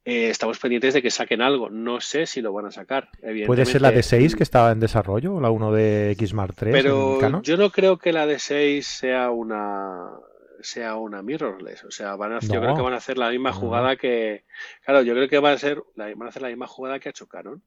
eh, 0.04 0.30
estamos 0.30 0.58
pendientes 0.58 0.96
de 0.96 1.02
que 1.02 1.12
saquen 1.12 1.42
algo. 1.42 1.70
No 1.70 2.02
sé 2.02 2.26
si 2.26 2.42
lo 2.42 2.52
van 2.54 2.66
a 2.66 2.72
sacar. 2.72 3.10
¿Puede 3.46 3.66
ser 3.66 3.82
la 3.82 3.94
D6 3.94 4.36
que 4.36 4.44
estaba 4.44 4.72
en 4.72 4.80
desarrollo 4.80 5.36
o 5.36 5.42
la 5.42 5.52
1 5.52 5.72
de 5.72 6.12
X 6.12 6.34
Mark 6.34 6.56
3? 6.56 6.74
Pero 6.74 7.42
yo 7.42 7.58
no 7.58 7.70
creo 7.70 7.98
que 7.98 8.12
la 8.12 8.26
D6 8.26 8.82
sea 8.82 9.30
una 9.30 10.10
sea 10.62 10.96
una 10.96 11.22
mirrorless. 11.22 11.84
O 11.84 11.92
sea, 11.92 12.16
van 12.16 12.34
a, 12.34 12.40
yo 12.40 12.60
creo 12.60 12.76
que 12.76 12.82
van 12.82 12.94
a 12.94 12.98
hacer 12.98 13.18
la 13.18 13.30
misma 13.30 13.54
jugada 13.54 13.96
que. 13.96 14.46
Claro, 14.84 15.02
yo 15.04 15.14
creo 15.14 15.28
que 15.28 15.40
van 15.40 15.54
a, 15.54 15.58
ser, 15.58 15.84
van 15.96 16.22
a 16.24 16.30
hacer 16.30 16.42
la 16.42 16.50
misma 16.50 16.68
jugada 16.68 17.00
que 17.00 17.10
ha 17.10 17.12
hecho 17.12 17.28
Canon. 17.28 17.64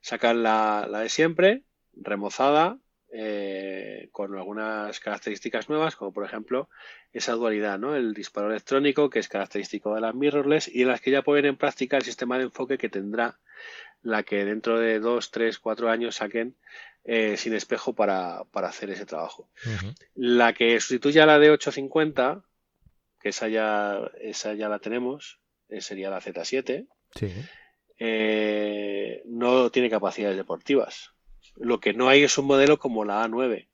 Sacar 0.00 0.36
la, 0.36 0.86
la 0.90 1.00
de 1.00 1.08
siempre, 1.08 1.62
remozada, 1.94 2.78
eh, 3.16 4.08
con 4.10 4.36
algunas 4.36 4.98
características 4.98 5.68
nuevas, 5.68 5.94
como 5.94 6.12
por 6.12 6.24
ejemplo 6.24 6.68
esa 7.12 7.34
dualidad, 7.34 7.78
¿no? 7.78 7.94
El 7.94 8.12
disparo 8.12 8.50
electrónico, 8.50 9.08
que 9.08 9.20
es 9.20 9.28
característico 9.28 9.94
de 9.94 10.00
las 10.00 10.16
mirrorless, 10.16 10.66
y 10.66 10.82
en 10.82 10.88
las 10.88 11.00
que 11.00 11.12
ya 11.12 11.22
ponen 11.22 11.44
en 11.46 11.56
práctica 11.56 11.96
el 11.96 12.02
sistema 12.02 12.38
de 12.38 12.44
enfoque 12.46 12.76
que 12.76 12.88
tendrá 12.88 13.38
la 14.02 14.24
que 14.24 14.44
dentro 14.44 14.80
de 14.80 14.98
dos, 14.98 15.30
tres, 15.30 15.60
cuatro 15.60 15.90
años 15.90 16.16
saquen 16.16 16.56
eh, 17.04 17.36
sin 17.36 17.54
espejo 17.54 17.92
para, 17.92 18.46
hacer 18.52 18.90
ese 18.90 19.06
trabajo. 19.06 19.48
La 20.16 20.52
que 20.52 20.80
sustituye 20.80 21.20
a 21.20 21.26
la 21.26 21.38
de 21.38 21.52
850, 21.52 22.42
que 23.20 23.28
esa 23.28 23.46
ya, 23.46 24.10
esa 24.20 24.54
ya 24.54 24.68
la 24.68 24.80
tenemos, 24.80 25.38
eh, 25.68 25.80
sería 25.80 26.10
la 26.10 26.20
Z7. 26.20 26.88
no 29.26 29.70
tiene 29.70 29.88
capacidades 29.88 30.36
deportivas. 30.36 31.13
Lo 31.56 31.80
que 31.80 31.94
no 31.94 32.08
hay 32.08 32.24
es 32.24 32.36
un 32.38 32.46
modelo 32.46 32.78
como 32.78 33.04
la 33.04 33.26
A9. 33.26 33.68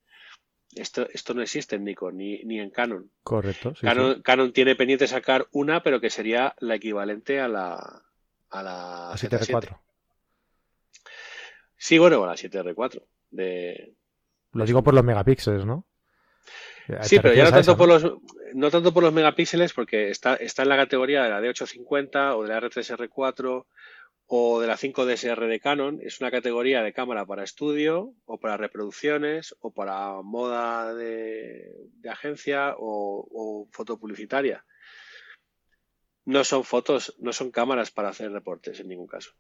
Esto, 0.75 1.09
esto 1.13 1.35
no 1.35 1.43
existe 1.43 1.77
en 1.77 1.85
Nikon 1.85 2.17
ni, 2.17 2.43
ni 2.45 2.61
en 2.61 2.71
Canon. 2.71 3.11
Correcto. 3.25 3.75
Canon, 4.23 4.53
tiene 4.53 4.77
pendiente 4.77 5.09
sacar 5.09 5.49
una, 5.51 5.83
pero 5.83 6.01
que 6.01 6.11
sería 6.11 6.55
la 6.61 6.77
equivalente 6.77 7.41
a 7.41 7.49
la, 7.49 8.03
a 8.51 8.63
la 8.63 9.13
7R4. 9.15 9.79
Sí, 11.77 11.99
bueno, 11.99 12.23
a 12.23 12.29
la 12.29 12.35
7R4. 12.35 13.03
De... 13.31 13.95
Lo 14.53 14.65
digo 14.65 14.83
por 14.83 14.95
los 14.95 15.05
megapíxeles, 15.05 15.65
¿no? 15.65 15.87
Sí, 17.03 17.19
pero 17.21 17.35
ya 17.35 17.45
no 17.45 17.51
tanto, 17.51 17.77
por 17.77 17.89
los, 17.89 18.05
no 18.55 18.71
tanto 18.71 18.93
por 18.93 19.03
los 19.03 19.13
megapíxeles, 19.13 19.73
porque 19.73 20.11
está, 20.11 20.35
está 20.35 20.63
en 20.63 20.69
la 20.69 20.77
categoría 20.77 21.23
de 21.23 21.31
la 21.31 21.41
D850 21.41 22.37
o 22.37 22.43
de 22.43 22.49
la 22.49 22.61
R3R4 22.61 23.65
o 24.33 24.61
de 24.61 24.69
la 24.69 24.77
5DSR 24.77 25.49
de 25.49 25.59
Canon, 25.59 25.99
es 26.03 26.21
una 26.21 26.31
categoría 26.31 26.85
de 26.85 26.93
cámara 26.93 27.27
para 27.27 27.43
estudio 27.43 28.15
o 28.27 28.39
para 28.39 28.57
reproducciones 28.57 29.57
o 29.59 29.73
para 29.73 30.23
moda 30.23 30.95
de, 30.95 31.75
agencia 32.09 32.77
o, 32.79 33.67
foto 33.73 33.99
publicitaria. 33.99 34.65
No 36.27 36.45
son 36.45 36.63
fotos, 36.63 37.17
no 37.19 37.33
son 37.33 37.51
cámaras 37.51 37.91
para 37.91 38.11
hacer 38.11 38.31
reportes 38.31 38.79
en 38.79 38.87
ningún 38.87 39.09
caso. 39.09 39.33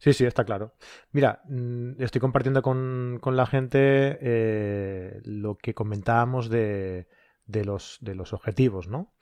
Sí, 0.00 0.12
sí, 0.12 0.24
está 0.24 0.44
claro. 0.44 0.74
Mira, 1.12 1.42
mm, 1.44 2.02
estoy 2.02 2.20
compartiendo 2.20 2.60
con, 2.60 3.20
la 3.24 3.46
gente 3.46 4.18
eh, 4.20 5.20
lo 5.22 5.58
que 5.58 5.74
comentábamos 5.74 6.50
de, 6.50 7.06
de, 7.46 7.64
los, 7.64 7.98
de 8.00 8.16
los 8.16 8.32
objetivos, 8.32 8.88
¿no? 8.88 9.14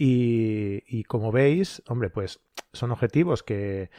Y, 0.00 1.02
como 1.04 1.32
veis, 1.32 1.82
hombre, 1.88 2.08
pues 2.08 2.40
son 2.72 2.92
objetivos 2.92 3.42
que, 3.42 3.90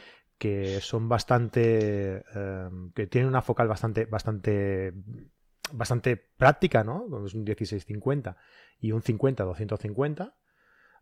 son 0.80 1.08
bastante. 1.10 2.24
Em, 2.34 2.90
que 2.92 3.06
tienen 3.06 3.28
una 3.28 3.42
focal 3.42 3.68
bastante, 3.68 4.06
bastante, 4.06 4.94
bastante 5.72 6.16
práctica, 6.16 6.82
¿no? 6.84 7.04
Es 7.26 7.34
un 7.34 7.44
1650 7.44 8.36
y 8.80 8.92
un 8.92 9.02
50-250. 9.02 10.32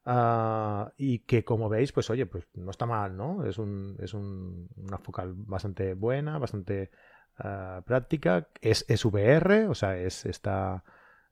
Ah, 0.05 0.93
y 0.97 1.21
que 1.21 1.45
como 1.45 1.69
veis, 1.69 1.93
pues 1.93 2.11
oye, 2.11 2.26
pues 2.26 2.45
no 2.55 2.71
está 2.71 2.87
mal, 2.87 3.17
¿no? 3.17 3.45
Es, 3.45 3.59
un, 3.59 3.97
es 4.00 4.14
un, 4.14 4.69
una 4.76 4.99
focal 4.99 5.35
bastante 5.37 5.95
buena, 5.95 6.38
bastante 6.38 6.90
ah, 7.38 7.83
práctica. 7.87 8.49
Es, 8.61 8.85
es 8.88 9.05
VR, 9.05 9.69
o 9.69 9.75
sea, 9.75 9.97
es, 9.97 10.26
está 10.26 10.83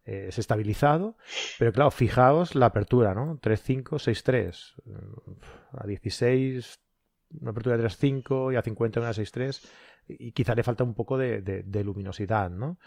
eh, 0.06 0.26
es 0.28 0.38
estabilizado, 0.38 1.16
pero 1.58 1.72
claro, 1.72 1.90
fijaos 1.90 2.54
la 2.54 2.66
apertura, 2.66 3.14
¿no? 3.14 3.38
3.5, 3.40 3.98
6.3, 3.98 4.74
a 5.72 5.86
16, 5.86 6.80
una 7.40 7.50
apertura 7.50 7.76
de 7.76 7.84
3.5 7.84 8.52
y 8.52 8.56
a 8.56 8.62
50 8.62 9.00
una 9.00 9.10
6.3, 9.10 9.68
y 10.08 10.32
quizá 10.32 10.54
le 10.54 10.62
falta 10.62 10.84
un 10.84 10.94
poco 10.94 11.18
de, 11.18 11.82
luminosidad, 11.84 12.50
¿no? 12.50 12.78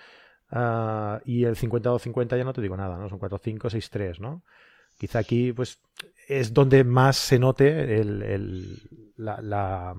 Ah, 0.49 1.21
y 1.25 1.43
el 1.43 1.55
52-50 1.55 2.37
ya 2.37 2.43
no 2.43 2.53
te 2.53 2.61
digo 2.61 2.77
nada, 2.77 2.97
¿no? 2.97 3.09
Son 3.09 3.19
4.5, 3.19 3.69
6.3, 3.69 4.19
¿no? 4.19 4.43
Quizá 4.97 5.19
aquí, 5.19 5.53
pues, 5.53 5.79
es 6.27 6.53
donde 6.53 6.83
más 6.83 7.17
se 7.17 7.37
note 7.37 7.99
el, 7.99 8.81
la, 9.17 9.93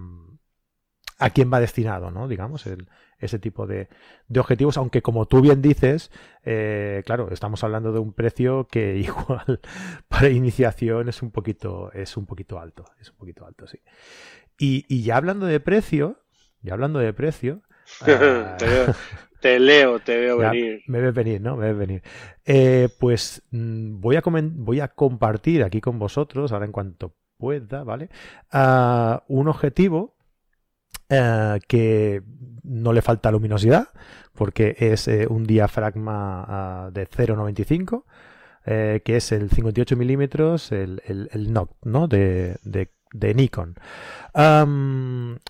a 1.20 1.30
quién 1.30 1.52
va 1.52 1.60
destinado, 1.60 2.10
¿no? 2.10 2.26
Digamos, 2.26 2.66
el, 2.66 2.88
ese 3.18 3.38
tipo 3.38 3.66
de, 3.66 3.88
objetivos, 4.36 4.76
aunque 4.78 5.02
como 5.02 5.26
tú 5.26 5.42
bien 5.42 5.60
dices, 5.62 6.10
eh, 6.44 7.02
claro, 7.04 7.28
estamos 7.30 7.62
hablando 7.62 7.92
de 7.92 7.98
un 7.98 8.12
precio 8.14 8.66
que 8.66 8.96
igual 9.04 9.60
para 10.08 10.30
iniciación 10.30 11.08
es 11.08 11.22
un 11.22 11.30
poquito, 11.30 11.92
es 11.92 12.16
un 12.16 12.26
poquito 12.26 12.58
alto, 12.58 12.84
es 13.00 13.10
un 13.10 13.16
poquito 13.16 13.46
alto, 13.46 13.66
sí. 13.66 13.78
Y, 14.58 15.02
ya 15.02 15.16
hablando 15.16 15.46
de 15.46 15.60
precio, 15.60 16.18
ya 16.62 16.74
hablando 16.74 16.98
de 16.98 17.12
precio, 17.12 17.62
ah, 18.02 18.56
te, 19.40 19.58
leo, 19.58 20.00
te 20.00 20.16
veo 20.18 20.38
venir. 20.38 20.82
Me 20.86 21.00
ves 21.00 21.14
venir, 21.14 21.40
¿no? 21.40 21.56
Me 21.56 21.68
ves 21.68 21.78
venir. 21.78 22.02
Eh, 22.44 22.88
pues 22.98 23.42
mm, 23.50 24.00
voy 24.00 24.16
a, 24.16 24.22
voy 24.24 24.80
a 24.80 24.88
compartir 24.88 25.64
aquí 25.64 25.80
con 25.80 25.98
vosotros, 25.98 26.52
ahora 26.52 26.66
en 26.66 26.72
cuanto 26.72 27.14
pueda, 27.38 27.84
¿vale? 27.84 28.10
Ah, 28.52 29.24
un 29.28 29.48
objetivo 29.48 30.19
eh, 31.12 31.58
que 31.66 32.22
no 32.62 32.92
le 32.92 33.02
falta 33.02 33.32
luminosidad 33.32 33.88
porque 34.32 34.76
es 34.78 35.08
eh, 35.08 35.26
un 35.28 35.42
diafragma 35.42 36.44
ah, 36.46 36.90
de 36.92 37.08
0,95 37.08 38.04
eh, 38.64 39.02
que 39.04 39.16
es 39.16 39.32
el 39.32 39.50
58 39.50 39.96
milímetros 39.96 40.70
el, 40.70 41.02
el, 41.04 41.52
NOC 41.52 41.76
¿no? 41.84 42.06
de, 42.06 42.58
de, 42.62 43.34
Nikon. 43.34 43.74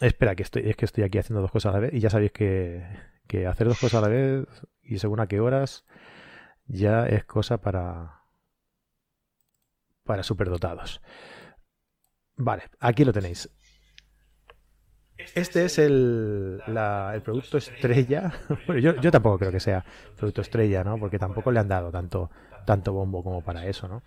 Espera 0.01 0.35
que 0.35 0.43
estoy, 0.45 0.63
es 0.65 0.77
que 0.77 0.87
estoy 0.87 1.05
aquí 1.05 1.19
haciendo 1.19 1.43
dos 1.43 1.51
cosas 1.51 1.75
a 1.75 1.75
la 1.75 1.81
vez 1.81 1.93
y 1.93 2.01
ya 2.01 2.09
sabéis 2.09 2.33
que, 2.33 2.83
que 3.27 3.47
hacer 3.47 3.69
dos 3.69 3.79
cosas 3.79 4.03
a 4.03 4.09
la 4.09 4.09
vez 4.09 4.47
y 4.83 4.99
según 4.99 5.21
a 5.21 5.27
qué 5.27 5.41
horas 5.41 5.85
ya 6.69 7.07
es 7.07 7.25
cosa 7.27 7.61
para 7.61 8.23
para 10.05 10.23
superdotados. 10.23 11.03
Vale 12.37 12.63
aquí 12.81 13.05
lo 13.05 13.13
tenéis 13.13 13.51
este 15.35 15.65
es 15.65 15.79
el, 15.79 16.61
el 16.67 17.23
producto 17.23 17.59
estrella. 17.59 18.33
Bueno, 18.67 18.81
yo, 18.81 19.01
yo, 19.01 19.11
tampoco 19.11 19.39
creo 19.39 19.53
que 19.53 19.61
sea 19.61 19.85
producto 20.17 20.41
estrella, 20.41 20.85
¿no? 20.85 20.99
Porque 20.99 21.19
tampoco 21.19 21.51
le 21.51 21.61
han 21.61 21.69
dado 21.69 21.91
tanto, 21.91 22.31
tanto 22.65 22.93
bombo 22.93 23.23
como 23.23 23.43
para 23.43 23.67
eso, 23.67 23.89
¿no? 23.89 24.03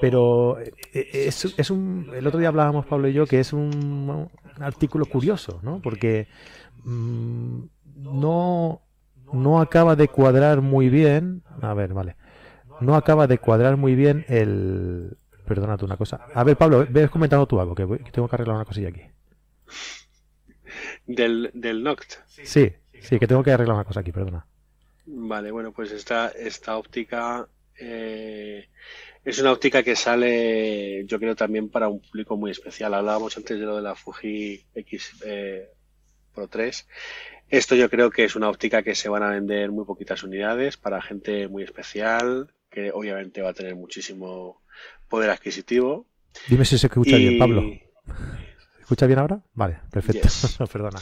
Pero 0.00 0.58
eh, 0.60 0.72
eh, 0.92 1.26
es, 1.28 1.70
un. 1.70 2.10
El 2.14 2.26
otro 2.26 2.38
día 2.38 2.48
hablábamos, 2.48 2.86
Pablo 2.86 3.08
y 3.08 3.12
yo, 3.12 3.26
que 3.26 3.40
es 3.40 3.52
un, 3.52 4.28
artículo 4.60 5.06
curioso, 5.06 5.60
¿no? 5.62 5.80
Porque 5.80 6.28
mm, 6.84 7.60
no, 7.96 8.82
no 9.32 9.60
acaba 9.60 9.96
de 9.96 10.08
cuadrar 10.08 10.60
muy 10.60 10.88
bien. 10.88 11.42
A 11.62 11.74
ver, 11.74 11.94
vale. 11.94 12.16
No 12.80 12.94
acaba 12.94 13.26
de 13.26 13.38
cuadrar 13.38 13.76
muy 13.76 13.94
bien 13.94 14.24
el. 14.28 15.16
Perdónate 15.46 15.84
una 15.84 15.96
cosa. 15.96 16.26
A 16.34 16.42
ver, 16.42 16.56
Pablo, 16.56 16.84
ves 16.90 17.08
comentando 17.08 17.46
tú 17.46 17.60
algo, 17.60 17.74
que 17.74 17.86
tengo 18.10 18.28
que 18.28 18.34
arreglar 18.36 18.56
una 18.56 18.64
cosilla 18.64 18.88
aquí 18.88 19.02
del, 21.06 21.50
del 21.54 21.82
Noct. 21.82 22.14
Sí, 22.26 22.72
sí, 23.00 23.18
que 23.18 23.26
tengo 23.26 23.42
que 23.42 23.52
arreglar 23.52 23.76
una 23.76 23.84
cosa 23.84 24.00
aquí, 24.00 24.12
perdona. 24.12 24.46
Vale, 25.06 25.50
bueno, 25.50 25.72
pues 25.72 25.92
esta, 25.92 26.28
esta 26.28 26.76
óptica 26.76 27.46
eh, 27.78 28.68
es 29.24 29.38
una 29.38 29.52
óptica 29.52 29.82
que 29.82 29.96
sale, 29.96 31.04
yo 31.06 31.18
creo, 31.18 31.36
también 31.36 31.68
para 31.68 31.88
un 31.88 32.00
público 32.00 32.36
muy 32.36 32.50
especial. 32.50 32.94
Hablábamos 32.94 33.36
antes 33.36 33.58
de 33.58 33.66
lo 33.66 33.76
de 33.76 33.82
la 33.82 33.94
Fuji 33.94 34.64
X 34.74 35.12
eh, 35.24 35.68
Pro 36.34 36.48
3. 36.48 36.86
Esto 37.48 37.74
yo 37.76 37.88
creo 37.88 38.10
que 38.10 38.24
es 38.24 38.34
una 38.34 38.48
óptica 38.48 38.82
que 38.82 38.94
se 38.94 39.08
van 39.08 39.22
a 39.22 39.30
vender 39.30 39.70
muy 39.70 39.84
poquitas 39.84 40.22
unidades 40.24 40.76
para 40.76 41.02
gente 41.02 41.48
muy 41.48 41.62
especial, 41.62 42.52
que 42.70 42.90
obviamente 42.92 43.42
va 43.42 43.50
a 43.50 43.54
tener 43.54 43.76
muchísimo 43.76 44.62
poder 45.08 45.30
adquisitivo. 45.30 46.06
Dime 46.48 46.64
si 46.64 46.76
se 46.78 46.86
escucha 46.86 47.16
bien, 47.16 47.38
Pablo. 47.38 47.62
¿Se 48.86 48.94
escucha 48.94 49.06
bien 49.08 49.18
ahora? 49.18 49.42
Vale, 49.54 49.80
perfecto. 49.90 50.28
Perdona. 50.72 51.00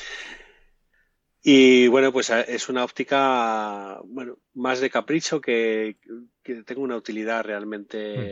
Y 1.42 1.86
bueno, 1.88 2.14
pues 2.14 2.30
eh, 2.30 2.46
es 2.48 2.70
una 2.70 2.82
óptica 2.82 4.00
bueno, 4.06 4.38
más 4.54 4.80
de 4.80 4.88
capricho 4.88 5.38
que, 5.38 5.98
que 6.42 6.62
tenga 6.62 6.80
una 6.80 6.96
utilidad 6.96 7.44
realmente 7.44 7.98
mm. 7.98 8.22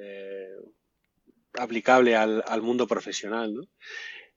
eh, 0.00 0.54
aplicable 1.58 2.16
al, 2.16 2.62
mundo 2.62 2.86
profesional. 2.86 3.54
¿no? 3.54 3.64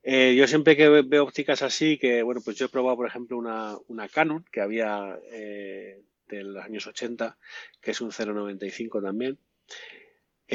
Eh, 0.04 0.36
yo 0.36 0.46
siempre 0.46 0.76
que 0.76 0.90
veo 0.90 1.24
ópticas 1.24 1.62
así, 1.62 1.98
que 1.98 2.22
bueno, 2.22 2.42
pues 2.44 2.58
yo 2.58 2.66
he 2.66 2.70
probado, 2.70 2.98
por 2.98 3.08
ejemplo, 3.08 3.38
una, 3.38 3.78
una 3.88 4.10
Canon 4.10 4.44
que 4.52 4.60
había 4.60 5.18
de 5.32 6.44
los 6.44 6.62
años 6.62 6.86
80, 6.86 7.38
que 7.80 7.92
es 7.92 8.02
un 8.02 8.12
0.95 8.12 9.02
también. 9.02 9.40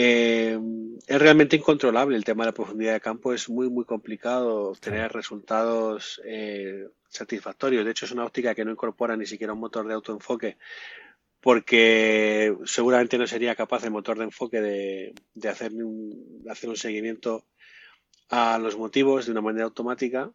Es 0.01 1.21
realmente 1.21 1.57
incontrolable 1.57 2.17
el 2.17 2.25
tema 2.25 2.45
de 2.45 2.49
la 2.49 2.55
profundidad 2.55 2.93
de 2.93 3.01
campo, 3.01 3.33
es 3.33 3.49
muy, 3.49 3.69
muy 3.69 3.85
complicado 3.85 4.71
obtener 4.71 5.13
resultados 5.13 6.21
satisfactorio. 7.09 7.85
De 7.85 7.91
hecho, 7.91 8.05
es 8.05 8.13
una 8.13 8.25
óptica 8.25 8.55
que 8.55 8.65
no 8.65 8.71
incorpora 8.71 9.17
ni 9.17 9.27
siquiera 9.27 9.55
un 9.55 9.61
motor 9.61 9.89
de 9.89 9.95
autoenfoque 9.95 10.57
porque 11.41 12.57
seguramente 12.65 13.19
no 13.19 13.27
sería 13.27 13.55
capaz 13.55 13.85
el 13.85 13.91
motor 13.91 14.19
de 14.19 14.25
enfoque 14.25 14.61
de, 14.61 15.49
hacer, 15.49 15.73
un, 15.73 16.45
hacer 16.49 16.69
un 16.69 16.77
seguimiento 16.77 17.47
a 18.29 18.59
los 18.59 18.77
motivos 18.77 19.27
de 19.27 19.33
una 19.33 19.41
manera 19.41 19.65
automática 19.65 20.33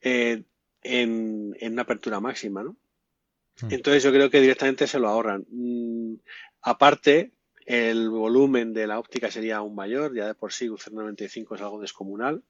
eh, 0.00 0.44
en, 0.82 1.54
una 1.60 1.82
apertura 1.82 2.20
máxima. 2.20 2.62
¿no? 2.62 2.76
Hmm. 3.60 3.72
Entonces 3.72 4.02
yo 4.02 4.12
creo 4.12 4.30
que 4.30 4.40
directamente 4.40 4.86
se 4.86 4.98
lo 4.98 5.08
ahorran. 5.08 5.44
Mm, 5.50 6.14
aparte, 6.62 7.32
el 7.66 8.10
volumen 8.10 8.72
de 8.72 8.86
la 8.86 8.98
óptica 8.98 9.30
sería 9.30 9.58
aún 9.58 9.74
mayor, 9.74 10.14
ya 10.14 10.26
de 10.26 10.34
por 10.34 10.52
sí 10.52 10.68
un 10.68 10.78
0,95 10.78 11.54
es 11.54 11.62
algo 11.62 11.80
descomunal 11.80 12.42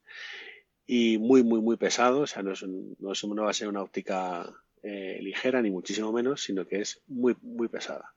y 0.85 1.17
muy, 1.17 1.43
muy, 1.43 1.61
muy 1.61 1.77
pesado. 1.77 2.21
O 2.21 2.27
sea, 2.27 2.43
no, 2.43 2.53
es 2.53 2.63
no, 2.63 3.43
va 3.43 3.49
a 3.49 3.53
ser 3.53 3.67
una 3.67 3.81
óptica 3.81 4.49
eh, 4.81 5.19
ligera, 5.21 5.61
ni 5.61 5.71
muchísimo 5.71 6.11
menos, 6.11 6.43
sino 6.43 6.67
que 6.67 6.81
es 6.81 7.01
muy, 7.07 7.35
muy 7.41 7.67
pesada. 7.67 8.13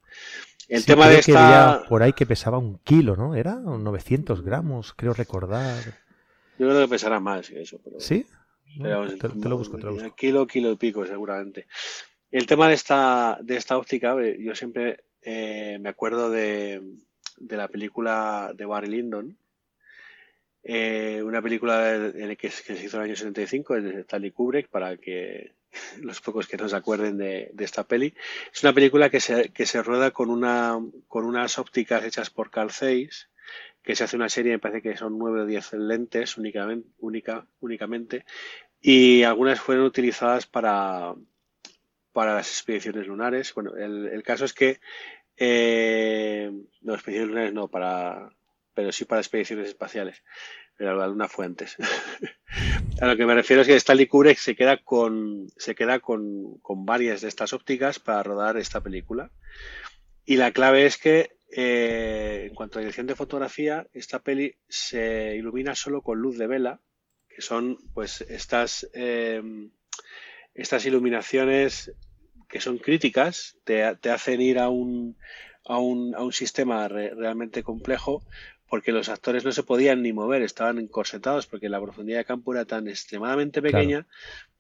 El 0.69 0.85
tema 0.85 1.09
de 1.09 1.21
esta. 1.21 1.85
por 1.89 2.03
ahí 2.03 2.13
que 2.13 2.27
pesaba 2.27 2.59
un 2.59 2.79
kilo, 2.79 3.15
¿no? 3.15 3.35
Era 3.35 3.55
900 3.55 4.43
gramos, 4.43 4.95
creo 4.95 5.13
recordar. 5.13 5.85
Yo 6.59 6.69
creo 6.69 6.81
que 6.81 6.89
pesará 6.89 7.21
más 7.21 7.49
que 7.49 7.63
eso. 7.63 7.81
Pero... 7.85 8.01
¿Sí? 8.01 8.27
te, 8.83 9.49
lo 9.49 9.59
busco, 9.59 9.77
te 9.79 9.85
lo 9.85 9.93
busco. 9.93 10.15
Kilo, 10.17 10.47
kilo 10.47 10.73
y 10.73 10.77
pico, 10.77 11.07
seguramente. 11.07 11.67
El 12.31 12.47
tema 12.47 12.69
de 12.69 12.75
esta, 12.75 13.39
de 13.43 13.57
esta 13.57 13.79
óptica, 13.79 14.17
yo 14.39 14.55
siempre 14.55 15.05
eh, 15.29 15.79
me 15.81 15.89
acuerdo 15.89 16.31
de, 16.31 16.81
de 17.37 17.57
la 17.57 17.67
película 17.67 18.53
de 18.55 18.65
Barry 18.65 18.87
Lyndon, 18.87 19.37
eh, 20.63 21.21
una 21.25 21.43
película 21.43 22.13
que, 22.39 22.49
se 22.49 22.85
hizo 22.85 22.97
en 22.99 23.03
el 23.03 23.09
año 23.09 23.17
75 23.17 23.75
de 23.75 24.01
Stanley 24.03 24.31
Kubrick 24.31 24.69
para 24.69 24.97
que 24.97 25.57
los 26.01 26.21
pocos 26.21 26.47
que 26.47 26.57
no 26.57 26.69
se 26.69 26.77
acuerden 26.77 27.19
de, 27.19 27.53
esta 27.59 27.89
peli. 27.89 28.15
Es 28.53 28.63
una 28.63 28.73
película 28.73 29.11
que 29.11 29.19
se, 29.19 29.49
que 29.51 29.67
se 29.67 29.83
rueda 29.83 30.13
con, 30.13 30.31
una, 30.31 30.79
con 31.09 31.25
unas 31.25 31.59
ópticas 31.59 32.05
hechas 32.05 32.31
por 32.31 32.53
Carl 32.53 32.71
Zeiss, 32.71 33.29
que 33.83 33.97
se 33.97 34.05
hace 34.05 34.15
una 34.15 34.29
serie, 34.29 34.53
me 34.53 34.59
parece 34.61 34.81
que 34.81 34.97
son 34.97 35.19
nueve 35.19 35.41
o 35.41 35.47
diez 35.47 35.73
lentes 35.73 36.37
únicamente, 36.37 36.89
única, 36.99 37.49
únicamente, 37.59 38.25
y 38.81 39.25
algunas 39.25 39.59
fueron 39.59 39.87
utilizadas 39.87 40.47
para, 40.47 41.17
para 42.17 42.35
las 42.35 42.49
expediciones 42.49 43.07
lunares. 43.07 43.53
Bueno, 43.53 43.77
el, 43.77 44.23
caso 44.23 44.47
es 44.47 44.55
que 44.55 44.81
eh, 45.37 46.51
no, 46.83 46.95
expediciones 46.95 47.29
lunares 47.29 47.53
no, 47.53 47.69
para 47.69 48.31
pero 48.77 48.93
sí 48.93 49.07
para 49.07 49.23
expediciones 49.23 49.69
espaciales. 49.69 50.23
Pero 50.77 50.95
la 50.95 51.09
Luna 51.09 51.29
fue 51.29 51.47
antes. 51.47 51.77
a 53.01 53.07
lo 53.07 53.17
que 53.17 53.25
me 53.25 53.35
refiero 53.35 53.63
es 53.63 53.69
que 53.69 53.75
Stanley 53.75 54.07
Kubrick 54.07 54.37
se 54.37 54.55
queda 54.55 54.77
con, 54.77 55.47
se 55.57 55.75
queda 55.75 56.01
con, 56.01 56.61
varias 56.85 57.23
de 57.23 57.29
estas 57.29 57.55
ópticas 57.55 57.99
para 57.99 58.23
rodar 58.23 58.59
esta 58.59 58.83
película. 58.83 59.31
Y 60.27 60.37
la 60.37 60.53
clave 60.53 60.85
es 60.85 60.99
que 60.99 61.39
eh, 61.51 62.49
en 62.51 62.55
cuanto 62.55 62.79
a 62.79 62.83
dirección 62.83 63.07
de 63.07 63.15
fotografía, 63.15 63.87
esta 63.95 64.19
peli 64.19 64.55
se 64.69 65.35
ilumina 65.37 65.75
solo 65.75 66.03
con 66.03 66.19
luz 66.19 66.37
de 66.37 66.47
vela, 66.47 66.81
que 67.31 67.41
son 67.41 67.79
pues 67.95 68.21
estas, 68.21 68.87
eh, 68.93 69.43
estas 70.53 70.85
iluminaciones 70.85 71.93
que 72.57 72.63
son 72.63 72.79
críticas, 72.79 73.59
te, 73.65 73.97
te 73.97 74.09
hacen 74.09 74.41
ir 74.41 74.59
a 74.59 74.71
un, 74.71 75.15
a 75.67 75.79
un, 75.79 76.15
a 76.15 76.23
un 76.23 76.33
sistema 76.33 76.89
realmente 76.89 77.63
complejo 77.63 78.23
porque 78.67 78.93
los 78.93 79.11
actores 79.11 79.45
no 79.45 79.53
se 79.53 79.63
podían 79.63 80.01
ni 80.01 80.15
mover, 80.15 80.41
estaban 80.41 80.79
encorsetados 80.79 81.47
porque 81.47 81.69
la 81.69 81.83
profundidad 81.83 82.17
de 82.17 82.25
campo 82.25 82.55
era 82.55 82.65
tan 82.65 82.89
extremadamente 82.89 83.61
pequeña 83.61 84.07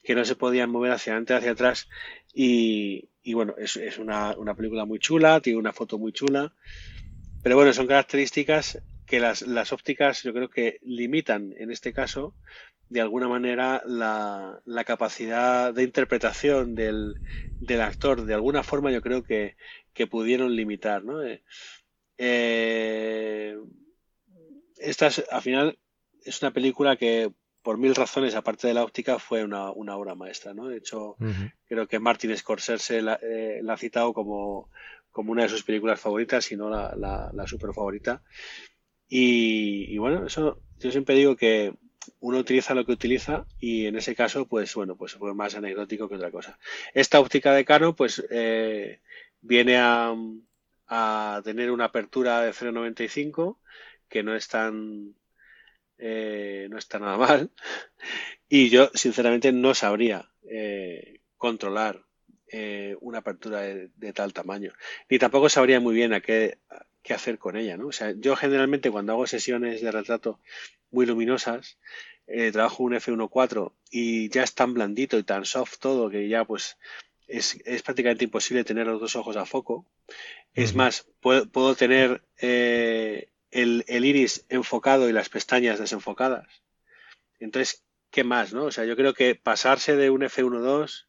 que 0.04 0.14
no 0.14 0.26
se 0.26 0.36
podían 0.36 0.68
mover 0.68 0.92
hacia 0.92 1.14
adelante, 1.14 1.32
hacia 1.32 1.52
atrás. 1.52 1.88
Y, 2.34 3.08
bueno, 3.32 3.54
es, 3.56 3.76
es 3.76 3.96
una, 3.96 4.36
una, 4.36 4.54
película 4.54 4.84
muy 4.84 4.98
chula, 4.98 5.40
tiene 5.40 5.58
una 5.58 5.72
foto 5.72 5.98
muy 5.98 6.12
chula. 6.12 6.52
Pero 7.42 7.56
bueno, 7.56 7.72
son 7.72 7.86
características 7.86 8.82
que 9.06 9.20
las, 9.20 9.40
las 9.40 9.72
ópticas 9.72 10.22
yo 10.22 10.34
creo 10.34 10.50
que 10.50 10.80
limitan, 10.82 11.54
en 11.56 11.70
este 11.70 11.94
caso, 11.94 12.34
de 12.88 13.00
alguna 13.00 13.28
manera 13.28 13.82
la, 13.86 14.60
la 14.64 14.84
capacidad 14.84 15.74
de 15.74 15.82
interpretación 15.82 16.74
del, 16.74 17.20
del, 17.60 17.80
actor. 17.80 18.24
De 18.24 18.34
alguna 18.34 18.62
forma 18.62 18.92
yo 18.92 19.02
creo 19.02 19.22
que, 19.22 19.56
que 19.92 20.06
pudieron 20.06 20.54
limitar, 20.54 21.04
¿no? 21.04 21.22
Eh, 21.22 21.42
eh 22.18 23.56
esta 24.78 25.06
es, 25.06 25.24
al 25.30 25.42
final 25.42 25.78
es 26.24 26.42
una 26.42 26.52
película 26.52 26.96
que 26.96 27.32
por 27.66 27.78
mil 27.78 27.96
razones, 27.96 28.36
aparte 28.36 28.68
de 28.68 28.74
la 28.74 28.84
óptica, 28.84 29.18
fue 29.18 29.42
una, 29.42 29.72
obra 29.72 30.14
maestra, 30.14 30.54
¿no? 30.54 30.68
De 30.68 30.76
hecho, 30.76 31.16
creo 31.66 31.88
que 31.88 31.98
Martin 31.98 32.36
Scorsese 32.36 32.98
eh, 32.98 33.60
la, 33.60 33.72
ha 33.72 33.76
citado 33.76 34.12
como, 34.12 34.70
como, 35.10 35.32
una 35.32 35.42
de 35.42 35.48
sus 35.48 35.64
películas 35.64 35.98
favoritas, 35.98 36.52
y 36.52 36.56
no 36.56 36.70
la, 36.70 36.94
la, 36.94 37.46
super 37.48 37.74
favorita. 37.74 38.22
Y, 39.08 39.98
bueno, 39.98 40.26
eso 40.26 40.62
yo 40.78 40.92
siempre 40.92 41.16
digo 41.16 41.34
que 41.34 41.74
uno 42.20 42.38
utiliza 42.38 42.74
lo 42.74 42.84
que 42.84 42.92
utiliza 42.92 43.46
y 43.60 43.86
en 43.86 43.96
ese 43.96 44.14
caso, 44.14 44.46
pues 44.46 44.74
bueno, 44.74 44.96
pues 44.96 45.14
fue 45.14 45.34
más 45.34 45.54
anecdótico 45.54 46.08
que 46.08 46.16
otra 46.16 46.30
cosa. 46.30 46.58
Esta 46.94 47.20
óptica 47.20 47.52
de 47.52 47.64
Cano, 47.64 47.94
pues 47.96 48.24
eh, 48.30 49.00
viene 49.40 49.76
a, 49.78 50.14
a 50.88 51.40
tener 51.44 51.70
una 51.70 51.86
apertura 51.86 52.40
de 52.40 52.52
0.95 52.52 53.58
que 54.08 54.22
no 54.22 54.34
están 54.34 55.14
eh, 55.98 56.66
no 56.70 56.78
está 56.78 56.98
nada 56.98 57.16
mal 57.18 57.50
y 58.48 58.68
yo 58.68 58.90
sinceramente 58.94 59.52
no 59.52 59.74
sabría 59.74 60.30
eh, 60.48 61.20
controlar 61.36 62.02
una 63.00 63.18
apertura 63.18 63.60
de, 63.60 64.12
tal 64.14 64.32
tamaño 64.32 64.72
ni 65.10 65.18
tampoco 65.18 65.50
sabría 65.50 65.78
muy 65.78 65.94
bien 65.94 66.14
a 66.14 66.22
qué, 66.22 66.58
qué 67.02 67.12
hacer 67.12 67.38
con 67.38 67.56
ella 67.56 67.76
¿no? 67.76 67.88
o 67.88 67.92
sea 67.92 68.14
yo 68.16 68.34
generalmente 68.34 68.90
cuando 68.90 69.12
hago 69.12 69.26
sesiones 69.26 69.82
de 69.82 69.90
retrato 69.90 70.40
muy 70.90 71.06
luminosas 71.06 71.78
trabajo 72.52 72.82
un 72.82 72.94
F1.4 72.94 73.72
y 73.90 74.28
ya 74.30 74.42
es 74.42 74.54
tan 74.54 74.74
blandito 74.74 75.16
y 75.16 75.22
tan 75.22 75.44
soft 75.44 75.78
todo 75.78 76.10
que 76.10 76.28
ya 76.28 76.44
pues 76.44 76.76
es, 77.28 77.60
es 77.64 77.82
prácticamente 77.82 78.24
imposible 78.24 78.64
tener 78.64 78.86
los 78.86 79.00
dos 79.00 79.16
ojos 79.16 79.36
a 79.36 79.46
foco. 79.46 79.86
Es 80.54 80.74
más, 80.74 81.06
puedo, 81.20 81.46
puedo 81.46 81.74
tener 81.74 82.22
el, 83.50 83.84
iris 83.88 84.44
enfocado 84.48 85.08
y 85.08 85.12
las 85.12 85.28
pestañas 85.28 85.78
desenfocadas. 85.78 86.46
Entonces, 87.38 87.84
¿qué 88.10 88.24
más? 88.24 88.52
No? 88.52 88.64
O 88.64 88.70
sea, 88.70 88.84
yo 88.84 88.96
creo 88.96 89.14
que 89.14 89.34
pasarse 89.34 89.96
de 89.96 90.10
un 90.10 90.22
F1.2 90.22 91.06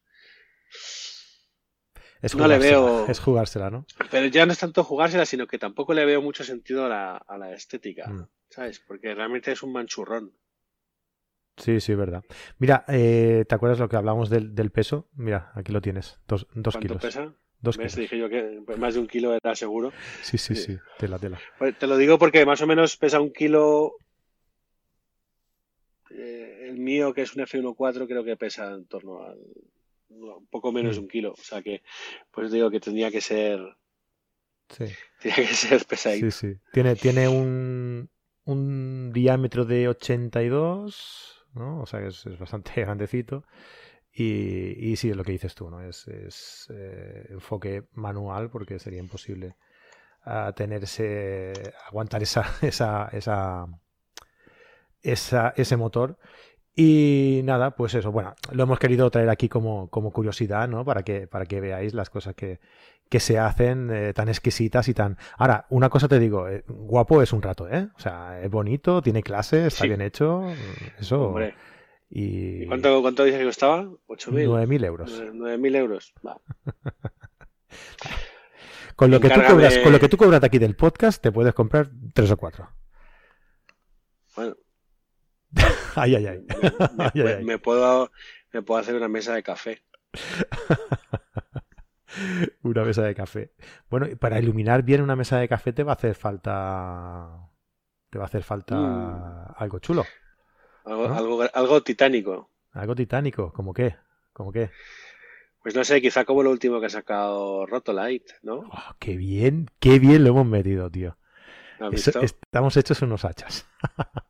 es 2.22 2.34
no 2.34 2.48
le 2.48 2.58
veo. 2.58 3.06
Es 3.08 3.20
jugársela, 3.20 3.70
¿no? 3.70 3.86
Pero 4.10 4.26
ya 4.26 4.46
no 4.46 4.52
es 4.52 4.58
tanto 4.58 4.84
jugársela, 4.84 5.24
sino 5.24 5.46
que 5.46 5.58
tampoco 5.58 5.94
le 5.94 6.04
veo 6.04 6.20
mucho 6.22 6.44
sentido 6.44 6.86
a 6.86 7.38
la, 7.38 7.52
estética, 7.52 8.08
mm. 8.08 8.28
¿sabes? 8.50 8.80
Porque 8.80 9.14
realmente 9.14 9.52
es 9.52 9.62
un 9.62 9.72
manchurrón. 9.72 10.32
Sí, 11.56 11.80
sí, 11.80 11.94
verdad. 11.94 12.22
Mira, 12.58 12.84
eh, 12.88 13.44
¿te 13.48 13.54
acuerdas 13.54 13.80
lo 13.80 13.88
que 13.88 13.96
hablamos 13.96 14.30
del, 14.30 14.70
peso? 14.70 15.08
Mira, 15.14 15.50
aquí 15.54 15.72
lo 15.72 15.80
tienes, 15.80 16.20
dos, 16.28 16.46
dos 16.54 16.74
¿Cuánto 16.74 16.80
kilos. 16.80 17.02
pesa? 17.02 17.34
Dos 17.60 17.76
Dije 17.76 18.16
yo 18.16 18.28
que 18.28 18.62
más 18.76 18.94
de 18.94 19.00
un 19.00 19.08
kilo 19.08 19.34
era 19.34 19.54
seguro. 19.56 19.92
Sí, 20.22 20.38
sí, 20.38 20.54
sí, 20.54 20.78
tela, 20.96 21.18
tela. 21.18 21.40
Pues 21.58 21.76
te 21.76 21.88
lo 21.88 21.96
digo 21.96 22.16
porque 22.16 22.46
más 22.46 22.60
o 22.62 22.68
menos 22.68 22.96
pesa 22.96 23.20
un 23.20 23.32
kilo. 23.32 23.96
Eh, 26.10 26.68
el 26.68 26.78
mío, 26.78 27.12
que 27.12 27.22
es 27.22 27.34
un 27.34 27.42
F1.4, 27.42 28.06
creo 28.06 28.22
que 28.22 28.36
pesa 28.36 28.72
en 28.72 28.86
torno 28.86 29.22
a 29.22 29.34
un 30.10 30.46
poco 30.48 30.72
menos 30.72 30.96
de 30.96 31.00
mm. 31.00 31.04
un 31.04 31.08
kilo. 31.08 31.32
O 31.32 31.42
sea 31.42 31.62
que, 31.62 31.82
pues 32.30 32.52
digo 32.52 32.70
que 32.70 32.80
tendría 32.80 33.10
que 33.10 33.20
ser. 33.20 33.60
Sí. 34.68 34.84
Tendría 35.22 35.48
que 35.48 35.54
ser 35.54 35.84
pesadito. 35.86 36.30
Sí, 36.30 36.52
sí. 36.52 36.60
Tiene, 36.72 36.94
tiene 36.94 37.26
un, 37.28 38.10
un 38.44 39.12
diámetro 39.12 39.64
de 39.64 39.88
82, 39.88 41.46
¿no? 41.54 41.80
O 41.80 41.86
sea 41.86 42.00
que 42.00 42.08
es, 42.08 42.26
es 42.26 42.38
bastante 42.38 42.72
grandecito. 42.82 43.44
Y, 44.20 44.96
sí, 44.96 45.10
es 45.10 45.16
lo 45.16 45.22
que 45.22 45.32
dices 45.32 45.54
tú, 45.54 45.70
¿no? 45.70 45.80
Es, 45.80 46.08
es 46.08 46.66
eh, 46.70 47.26
enfoque 47.30 47.84
manual 47.92 48.50
porque 48.50 48.80
sería 48.80 48.98
imposible 48.98 49.54
a 50.22 50.52
tener 50.52 50.82
ese, 50.82 51.52
aguantar 51.86 52.22
esa, 52.22 52.42
esa, 52.62 53.08
esa, 53.12 53.66
esa, 55.02 55.54
ese 55.56 55.76
motor. 55.76 56.18
Y 56.80 57.40
nada, 57.42 57.72
pues 57.72 57.96
eso, 57.96 58.12
bueno, 58.12 58.36
lo 58.52 58.62
hemos 58.62 58.78
querido 58.78 59.10
traer 59.10 59.28
aquí 59.30 59.48
como, 59.48 59.90
como 59.90 60.12
curiosidad, 60.12 60.68
¿no? 60.68 60.84
Para 60.84 61.02
que, 61.02 61.26
para 61.26 61.44
que 61.44 61.60
veáis 61.60 61.92
las 61.92 62.08
cosas 62.08 62.36
que, 62.36 62.60
que 63.08 63.18
se 63.18 63.36
hacen 63.36 63.90
eh, 63.90 64.14
tan 64.14 64.28
exquisitas 64.28 64.86
y 64.86 64.94
tan... 64.94 65.18
Ahora, 65.38 65.66
una 65.70 65.88
cosa 65.88 66.06
te 66.06 66.20
digo, 66.20 66.48
eh, 66.48 66.62
guapo 66.68 67.20
es 67.20 67.32
un 67.32 67.42
rato, 67.42 67.68
¿eh? 67.68 67.88
O 67.96 67.98
sea, 67.98 68.40
es 68.40 68.48
bonito, 68.48 69.02
tiene 69.02 69.24
clase, 69.24 69.66
está 69.66 69.86
bien 69.86 70.00
hecho, 70.00 70.44
eso... 71.00 71.30
Hombre. 71.30 71.56
Y... 72.10 72.64
cuánto, 72.66 73.02
cuánto 73.02 73.24
dices 73.24 73.40
que 73.40 73.46
costaba? 73.46 73.82
¿8.000? 74.06 74.46
9.000 74.46 74.84
euros. 74.84 75.20
9.000 75.20 75.76
euros, 75.76 76.14
va. 76.24 76.40
con, 78.94 79.10
lo 79.10 79.18
que 79.18 79.30
tú 79.30 79.40
cobras, 79.48 79.78
con 79.78 79.90
lo 79.90 79.98
que 79.98 80.08
tú 80.08 80.16
cobras 80.16 80.44
aquí 80.44 80.60
del 80.60 80.76
podcast, 80.76 81.20
te 81.20 81.32
puedes 81.32 81.54
comprar 81.54 81.90
tres 82.14 82.30
o 82.30 82.36
cuatro. 82.36 82.68
Bueno, 84.36 84.54
ay, 85.96 86.16
ay, 86.16 86.26
ay. 86.26 87.44
Me, 87.44 87.58
puedo, 87.58 88.10
me 88.52 88.62
puedo 88.62 88.80
hacer 88.80 88.94
una 88.94 89.08
mesa 89.08 89.34
de 89.34 89.42
café. 89.42 89.82
una 92.62 92.84
mesa 92.84 93.02
de 93.02 93.14
café. 93.14 93.52
Bueno, 93.90 94.06
para 94.18 94.38
iluminar 94.38 94.82
bien 94.82 95.02
una 95.02 95.16
mesa 95.16 95.38
de 95.38 95.48
café 95.48 95.72
te 95.72 95.82
va 95.82 95.92
a 95.92 95.96
hacer 95.96 96.14
falta. 96.14 97.50
Te 98.10 98.18
va 98.18 98.24
a 98.24 98.28
hacer 98.28 98.42
falta 98.42 98.76
mm. 98.76 99.54
algo 99.56 99.78
chulo. 99.78 100.04
Algo, 100.84 101.44
algo, 101.52 101.82
titánico. 101.82 102.50
Algo 102.72 102.94
titánico, 102.94 103.52
¿como 103.52 103.74
qué? 103.74 103.96
¿Cómo 104.32 104.52
qué? 104.52 104.70
Pues 105.62 105.74
no 105.74 105.84
sé, 105.84 106.00
quizá 106.00 106.24
como 106.24 106.42
lo 106.42 106.50
último 106.50 106.80
que 106.80 106.86
ha 106.86 106.90
sacado 106.90 107.66
Rotolite, 107.66 108.34
¿no? 108.42 108.60
Oh, 108.60 108.94
qué 108.98 109.16
bien, 109.16 109.68
qué 109.80 109.98
bien 109.98 110.24
lo 110.24 110.30
hemos 110.30 110.46
metido, 110.46 110.90
tío. 110.90 111.18
estamos 111.92 112.76
hechos 112.78 113.02
unos 113.02 113.26
hachas. 113.26 113.66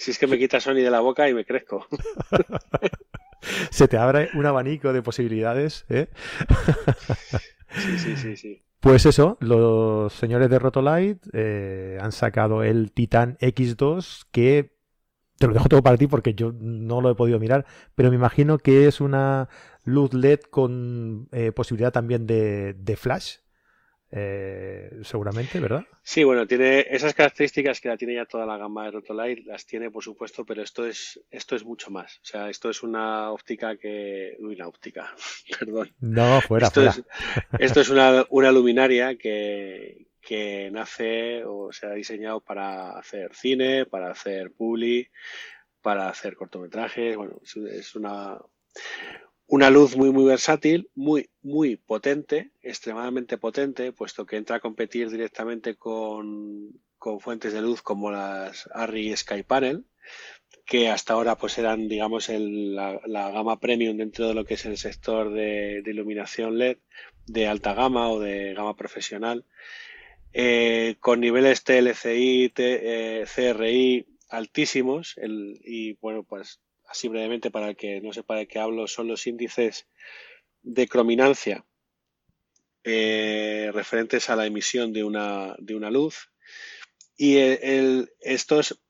Si 0.00 0.12
es 0.12 0.18
que 0.18 0.26
me 0.26 0.38
quita 0.38 0.60
Sony 0.60 0.76
de 0.76 0.90
la 0.90 1.00
boca 1.00 1.28
y 1.28 1.34
me 1.34 1.44
crezco. 1.44 1.86
Se 3.70 3.86
te 3.86 3.98
abre 3.98 4.30
un 4.32 4.46
abanico 4.46 4.94
de 4.94 5.02
posibilidades, 5.02 5.84
¿eh? 5.90 6.08
sí, 7.68 7.98
sí, 7.98 8.16
sí, 8.16 8.36
sí. 8.38 8.62
Pues 8.80 9.04
eso, 9.04 9.36
los 9.40 10.10
señores 10.14 10.48
de 10.48 10.58
Rotolite 10.58 11.28
eh, 11.34 11.98
han 12.00 12.12
sacado 12.12 12.62
el 12.62 12.92
Titan 12.92 13.36
X2 13.42 14.22
que 14.32 14.74
te 15.36 15.46
lo 15.46 15.52
dejo 15.52 15.68
todo 15.68 15.82
para 15.82 15.98
ti 15.98 16.06
porque 16.06 16.32
yo 16.32 16.50
no 16.58 17.02
lo 17.02 17.10
he 17.10 17.14
podido 17.14 17.38
mirar, 17.38 17.66
pero 17.94 18.08
me 18.08 18.16
imagino 18.16 18.56
que 18.56 18.86
es 18.86 19.02
una 19.02 19.50
luz 19.84 20.14
LED 20.14 20.40
con 20.48 21.28
eh, 21.32 21.52
posibilidad 21.52 21.92
también 21.92 22.26
de, 22.26 22.72
de 22.72 22.96
flash. 22.96 23.36
Eh, 24.12 24.90
seguramente, 25.02 25.60
¿verdad? 25.60 25.84
Sí, 26.02 26.24
bueno, 26.24 26.44
tiene 26.46 26.84
esas 26.90 27.14
características 27.14 27.80
que 27.80 27.88
la 27.88 27.96
tiene 27.96 28.14
ya 28.14 28.26
toda 28.26 28.44
la 28.44 28.56
gama 28.56 28.84
de 28.84 28.90
Rotolight, 28.90 29.46
las 29.46 29.64
tiene 29.66 29.90
por 29.90 30.02
supuesto, 30.02 30.44
pero 30.44 30.62
esto 30.62 30.84
es 30.84 31.20
esto 31.30 31.54
es 31.54 31.64
mucho 31.64 31.90
más. 31.90 32.16
O 32.16 32.24
sea, 32.24 32.50
esto 32.50 32.70
es 32.70 32.82
una 32.82 33.30
óptica 33.30 33.76
que, 33.76 34.36
uy, 34.40 34.56
una 34.56 34.66
óptica, 34.66 35.14
perdón. 35.58 35.94
No, 36.00 36.40
fuera, 36.40 36.66
esto 36.66 36.80
fuera. 36.80 36.90
Es, 36.90 37.60
esto 37.60 37.80
es 37.80 37.88
una, 37.90 38.26
una 38.30 38.50
luminaria 38.50 39.16
que, 39.16 40.08
que 40.20 40.70
nace 40.72 41.44
o 41.44 41.72
se 41.72 41.86
ha 41.86 41.92
diseñado 41.92 42.40
para 42.40 42.98
hacer 42.98 43.34
cine, 43.34 43.86
para 43.86 44.10
hacer 44.10 44.50
publi, 44.52 45.08
para 45.82 46.08
hacer 46.08 46.34
cortometrajes. 46.34 47.16
Bueno, 47.16 47.40
es 47.42 47.94
una 47.94 48.40
una 49.50 49.68
luz 49.68 49.96
muy, 49.96 50.12
muy 50.12 50.24
versátil, 50.24 50.88
muy, 50.94 51.28
muy 51.42 51.74
potente, 51.74 52.52
extremadamente 52.62 53.36
potente, 53.36 53.90
puesto 53.90 54.24
que 54.24 54.36
entra 54.36 54.56
a 54.56 54.60
competir 54.60 55.10
directamente 55.10 55.74
con, 55.74 56.80
fuentes 57.18 57.52
de 57.52 57.60
luz 57.60 57.82
como 57.82 58.12
las 58.12 58.68
ARRI 58.72 59.16
Sky 59.16 59.42
Panel, 59.42 59.84
que 60.64 60.88
hasta 60.88 61.14
ahora 61.14 61.36
pues 61.36 61.58
eran, 61.58 61.88
digamos, 61.88 62.28
la, 62.28 63.00
gama 63.32 63.58
premium 63.58 63.96
dentro 63.96 64.28
de 64.28 64.34
lo 64.34 64.44
que 64.44 64.54
es 64.54 64.64
el 64.66 64.78
sector 64.78 65.32
de, 65.32 65.82
iluminación 65.84 66.56
LED 66.56 66.78
de 67.26 67.48
alta 67.48 67.74
gama 67.74 68.08
o 68.08 68.20
de 68.20 68.54
gama 68.54 68.76
profesional, 68.76 69.44
eh, 70.32 70.94
con 71.00 71.18
niveles 71.18 71.64
TLCI, 71.64 72.52
eh, 72.56 73.24
CRI 73.34 74.06
altísimos 74.28 75.16
y 75.18 75.94
bueno, 75.94 76.22
pues 76.22 76.60
así 76.90 77.08
brevemente 77.08 77.50
para 77.50 77.68
el 77.68 77.76
que 77.76 78.00
no 78.00 78.12
sepa 78.12 78.34
de 78.34 78.48
qué 78.48 78.58
hablo, 78.58 78.88
son 78.88 79.06
los 79.06 79.26
índices 79.26 79.86
de 80.62 80.88
crominancia 80.88 81.64
eh, 82.82 83.70
referentes 83.72 84.28
a 84.28 84.36
la 84.36 84.46
emisión 84.46 84.92
de 84.92 85.04
una, 85.04 85.54
de 85.58 85.76
una 85.76 85.90
luz. 85.90 86.30
Y 87.16 87.36
estos, 87.36 88.80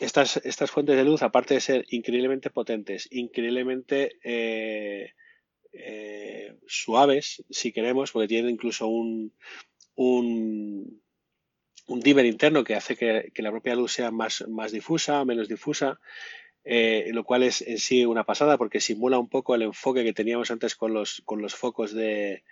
estas, 0.00 0.38
estas 0.38 0.70
fuentes 0.70 0.96
de 0.96 1.04
luz, 1.04 1.22
aparte 1.22 1.54
de 1.54 1.60
ser 1.60 1.84
increíblemente 1.90 2.50
potentes, 2.50 3.06
increíblemente 3.12 4.18
eh, 4.24 5.12
eh, 5.72 6.56
suaves, 6.66 7.44
si 7.50 7.72
queremos, 7.72 8.10
porque 8.10 8.28
tienen 8.28 8.50
incluso 8.50 8.88
un, 8.88 9.32
un, 9.94 11.02
un 11.86 12.00
dimmer 12.00 12.26
interno 12.26 12.64
que 12.64 12.74
hace 12.74 12.96
que, 12.96 13.30
que, 13.32 13.42
la 13.42 13.50
propia 13.50 13.76
luz 13.76 13.92
sea 13.92 14.10
más, 14.10 14.44
más 14.48 14.72
difusa, 14.72 15.24
menos 15.24 15.46
difusa, 15.48 16.00
eh, 16.64 17.10
lo 17.12 17.24
cual 17.24 17.42
es 17.42 17.62
en 17.62 17.78
sí 17.78 18.04
una 18.06 18.24
pasada 18.24 18.56
porque 18.56 18.80
simula 18.80 19.18
un 19.18 19.28
poco 19.28 19.54
el 19.54 19.62
enfoque 19.62 20.04
que 20.04 20.12
teníamos 20.12 20.50
antes 20.50 20.74
con 20.74 20.94
los, 20.94 21.22
con 21.24 21.42
los 21.42 21.54
focos 21.54 21.92
de, 21.92 22.42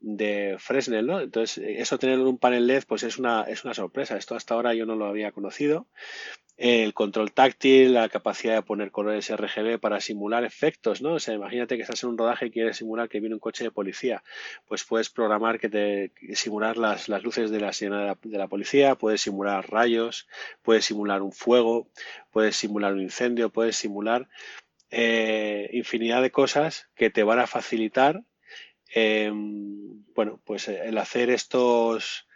de 0.00 0.56
Fresnel, 0.58 1.06
¿no? 1.06 1.20
Entonces, 1.20 1.62
eso 1.64 1.98
tenerlo 1.98 2.24
en 2.24 2.30
un 2.30 2.38
panel 2.38 2.66
LED, 2.66 2.84
pues 2.86 3.02
es 3.02 3.18
una, 3.18 3.42
es 3.42 3.64
una 3.64 3.74
sorpresa. 3.74 4.16
Esto 4.16 4.34
hasta 4.34 4.54
ahora 4.54 4.74
yo 4.74 4.86
no 4.86 4.96
lo 4.96 5.06
había 5.06 5.32
conocido 5.32 5.86
el 6.56 6.94
control 6.94 7.32
táctil, 7.32 7.92
la 7.92 8.08
capacidad 8.08 8.54
de 8.54 8.62
poner 8.62 8.90
colores 8.90 9.30
RGB 9.34 9.78
para 9.78 10.00
simular 10.00 10.42
efectos, 10.44 11.02
¿no? 11.02 11.14
O 11.14 11.18
sea, 11.18 11.34
imagínate 11.34 11.76
que 11.76 11.82
estás 11.82 12.02
en 12.02 12.10
un 12.10 12.18
rodaje 12.18 12.46
y 12.46 12.50
quieres 12.50 12.78
simular 12.78 13.08
que 13.08 13.20
viene 13.20 13.34
un 13.34 13.40
coche 13.40 13.64
de 13.64 13.70
policía, 13.70 14.22
pues 14.66 14.82
puedes 14.84 15.10
programar 15.10 15.60
que 15.60 15.68
te 15.68 16.12
simular 16.34 16.78
las, 16.78 17.08
las 17.08 17.22
luces 17.22 17.50
de 17.50 17.60
la 17.60 17.72
señal 17.74 18.16
de 18.22 18.38
la, 18.38 18.48
policía, 18.48 18.94
puedes 18.94 19.20
simular 19.20 19.70
rayos, 19.70 20.26
puedes 20.62 20.86
simular 20.86 21.20
un 21.20 21.32
fuego, 21.32 21.90
puedes 22.30 22.56
simular 22.56 22.94
un 22.94 23.02
incendio, 23.02 23.50
puedes 23.50 23.76
simular 23.76 24.28
eh, 24.90 25.68
infinidad 25.72 26.22
de 26.22 26.30
cosas 26.30 26.88
que 26.94 27.10
te 27.10 27.22
van 27.22 27.38
a 27.38 27.46
facilitar, 27.46 28.22
em, 28.88 30.04
bueno, 30.14 30.40
pues 30.44 30.68
el 30.68 30.98
hacer 30.98 31.30
estos 31.30 32.26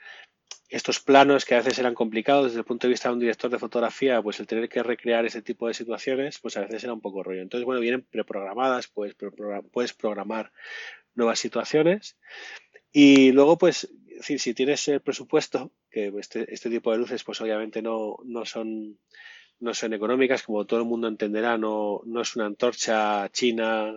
estos 0.71 1.01
planos 1.01 1.45
que 1.45 1.55
a 1.55 1.59
veces 1.59 1.79
eran 1.81 1.95
complicados 1.95 2.47
desde 2.47 2.61
el 2.61 2.65
punto 2.65 2.87
de 2.87 2.93
vista 2.93 3.09
de 3.09 3.15
un 3.15 3.21
director 3.21 3.51
de 3.51 3.59
fotografía, 3.59 4.23
pues 4.23 4.39
el 4.39 4.47
tener 4.47 4.69
que 4.69 4.85
recrear 4.85 5.27
ese 5.27 5.43
tipo 5.43 5.67
de 5.67 5.75
situaciones, 5.75 6.39
pues 6.39 6.57
a 6.57 6.61
veces 6.61 6.85
era 6.85 6.93
un 6.93 7.01
poco 7.01 7.25
rollo. 7.25 7.43
Entonces, 7.43 7.67
bueno, 7.67 7.81
vienen 7.81 8.07
preprogramadas, 8.09 8.87
pues 8.87 9.17
puedes 9.73 9.93
programar 9.95 10.53
nuevas 11.17 11.41
situaciones. 11.41 12.17
Y 12.93 13.33
luego, 13.33 13.59
pues, 13.59 13.93
si 14.21 14.55
tienes 14.55 14.87
el 14.89 15.01
presupuesto, 15.01 15.73
que 15.91 16.13
este, 16.19 16.53
este, 16.55 16.71
tipo 16.71 16.93
de 16.93 16.99
luces, 16.99 17.25
pues 17.25 17.41
obviamente 17.41 17.83
no, 17.83 18.19
no 18.25 18.45
son 18.45 18.99
no 19.59 19.75
son 19.75 19.93
económicas, 19.93 20.43
como 20.43 20.65
todo 20.65 20.81
el 20.81 20.87
mundo 20.87 21.07
entenderá, 21.07 21.59
no, 21.59 22.01
no 22.07 22.23
es 22.23 22.35
una 22.35 22.47
antorcha 22.47 23.29
china 23.31 23.93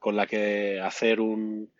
con 0.00 0.16
la 0.16 0.26
que 0.26 0.80
hacer 0.80 1.20
un, 1.20 1.70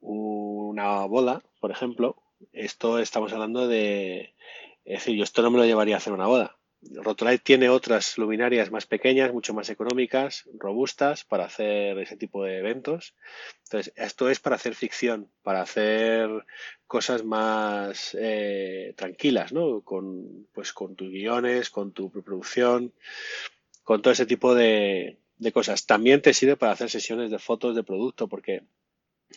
una 0.00 1.04
bola, 1.04 1.42
por 1.60 1.70
ejemplo, 1.70 2.16
esto 2.52 2.98
estamos 2.98 3.32
hablando 3.32 3.68
de. 3.68 4.34
Es 4.84 5.00
decir, 5.00 5.16
yo 5.16 5.24
esto 5.24 5.42
no 5.42 5.50
me 5.50 5.58
lo 5.58 5.66
llevaría 5.66 5.96
a 5.96 5.98
hacer 5.98 6.14
una 6.14 6.26
boda. 6.26 6.56
Rotolite 6.80 7.42
tiene 7.42 7.68
otras 7.68 8.16
luminarias 8.18 8.70
más 8.70 8.86
pequeñas, 8.86 9.32
mucho 9.32 9.52
más 9.52 9.68
económicas, 9.68 10.48
robustas 10.54 11.24
para 11.24 11.46
hacer 11.46 11.98
ese 11.98 12.16
tipo 12.16 12.44
de 12.44 12.58
eventos. 12.58 13.16
Entonces, 13.64 13.92
esto 13.96 14.30
es 14.30 14.38
para 14.38 14.54
hacer 14.54 14.76
ficción, 14.76 15.28
para 15.42 15.62
hacer 15.62 16.30
cosas 16.86 17.24
más 17.24 18.16
eh, 18.18 18.94
tranquilas, 18.96 19.52
¿no? 19.52 19.82
Con, 19.82 20.46
pues, 20.54 20.72
con 20.72 20.94
tus 20.94 21.10
guiones, 21.10 21.68
con 21.68 21.92
tu 21.92 22.12
preproducción, 22.12 22.94
con 23.82 24.00
todo 24.00 24.12
ese 24.12 24.26
tipo 24.26 24.54
de, 24.54 25.18
de 25.38 25.52
cosas. 25.52 25.86
También 25.86 26.22
te 26.22 26.34
sirve 26.34 26.56
para 26.56 26.72
hacer 26.72 26.90
sesiones 26.90 27.30
de 27.30 27.38
fotos 27.38 27.74
de 27.74 27.84
producto, 27.84 28.28
porque 28.28 28.62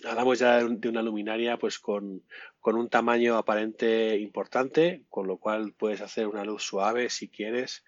hablamos 0.05 0.39
ya 0.39 0.63
de 0.63 0.89
una 0.89 1.01
luminaria 1.01 1.57
pues 1.57 1.79
con, 1.79 2.23
un 2.63 2.89
tamaño 2.89 3.37
aparente 3.37 4.17
importante, 4.17 5.03
con 5.09 5.27
lo 5.27 5.37
cual 5.37 5.73
puedes 5.73 6.01
hacer 6.01 6.27
una 6.27 6.43
luz 6.43 6.63
suave 6.63 7.09
si 7.09 7.29
quieres. 7.29 7.83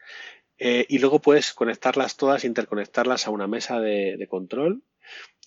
Eh, 0.57 0.85
y 0.87 0.99
luego 0.99 1.19
puedes 1.19 1.53
conectarlas 1.53 2.15
todas, 2.15 2.45
interconectarlas 2.45 3.27
a 3.27 3.31
una 3.31 3.47
mesa 3.47 3.79
de, 3.79 4.27
control. 4.29 4.83